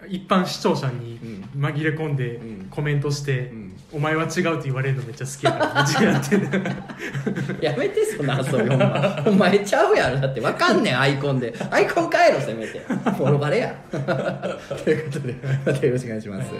[0.08, 1.18] 一般視聴者に
[1.54, 2.66] う紛れ込んでうん。
[2.70, 6.36] コメントしてうん「お前は違う」って言われるのめっちゃ好きやからめって。
[6.36, 11.54] る やめてそんな遊びお前ちゃうやろだってわかんねんアイコンで。
[11.70, 12.80] アイコン変えろせめて。
[13.18, 13.74] ボロバレや。
[13.92, 15.34] ということで
[15.64, 16.50] またよろしくお願いします。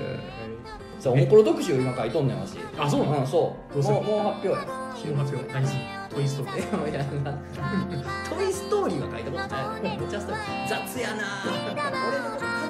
[1.01, 2.53] そうおもころ特集今書いとんねんわし。
[2.79, 3.23] あそうなの？
[3.23, 3.83] んそう。
[3.83, 4.57] もうもう発表や。
[4.97, 5.81] 週末は何する？
[6.15, 6.91] トイ・ストーリー。
[6.91, 7.33] いやな
[8.31, 9.99] トイ・ストーリーは書いたことない。
[9.99, 12.64] めっちゃ雑やな俺の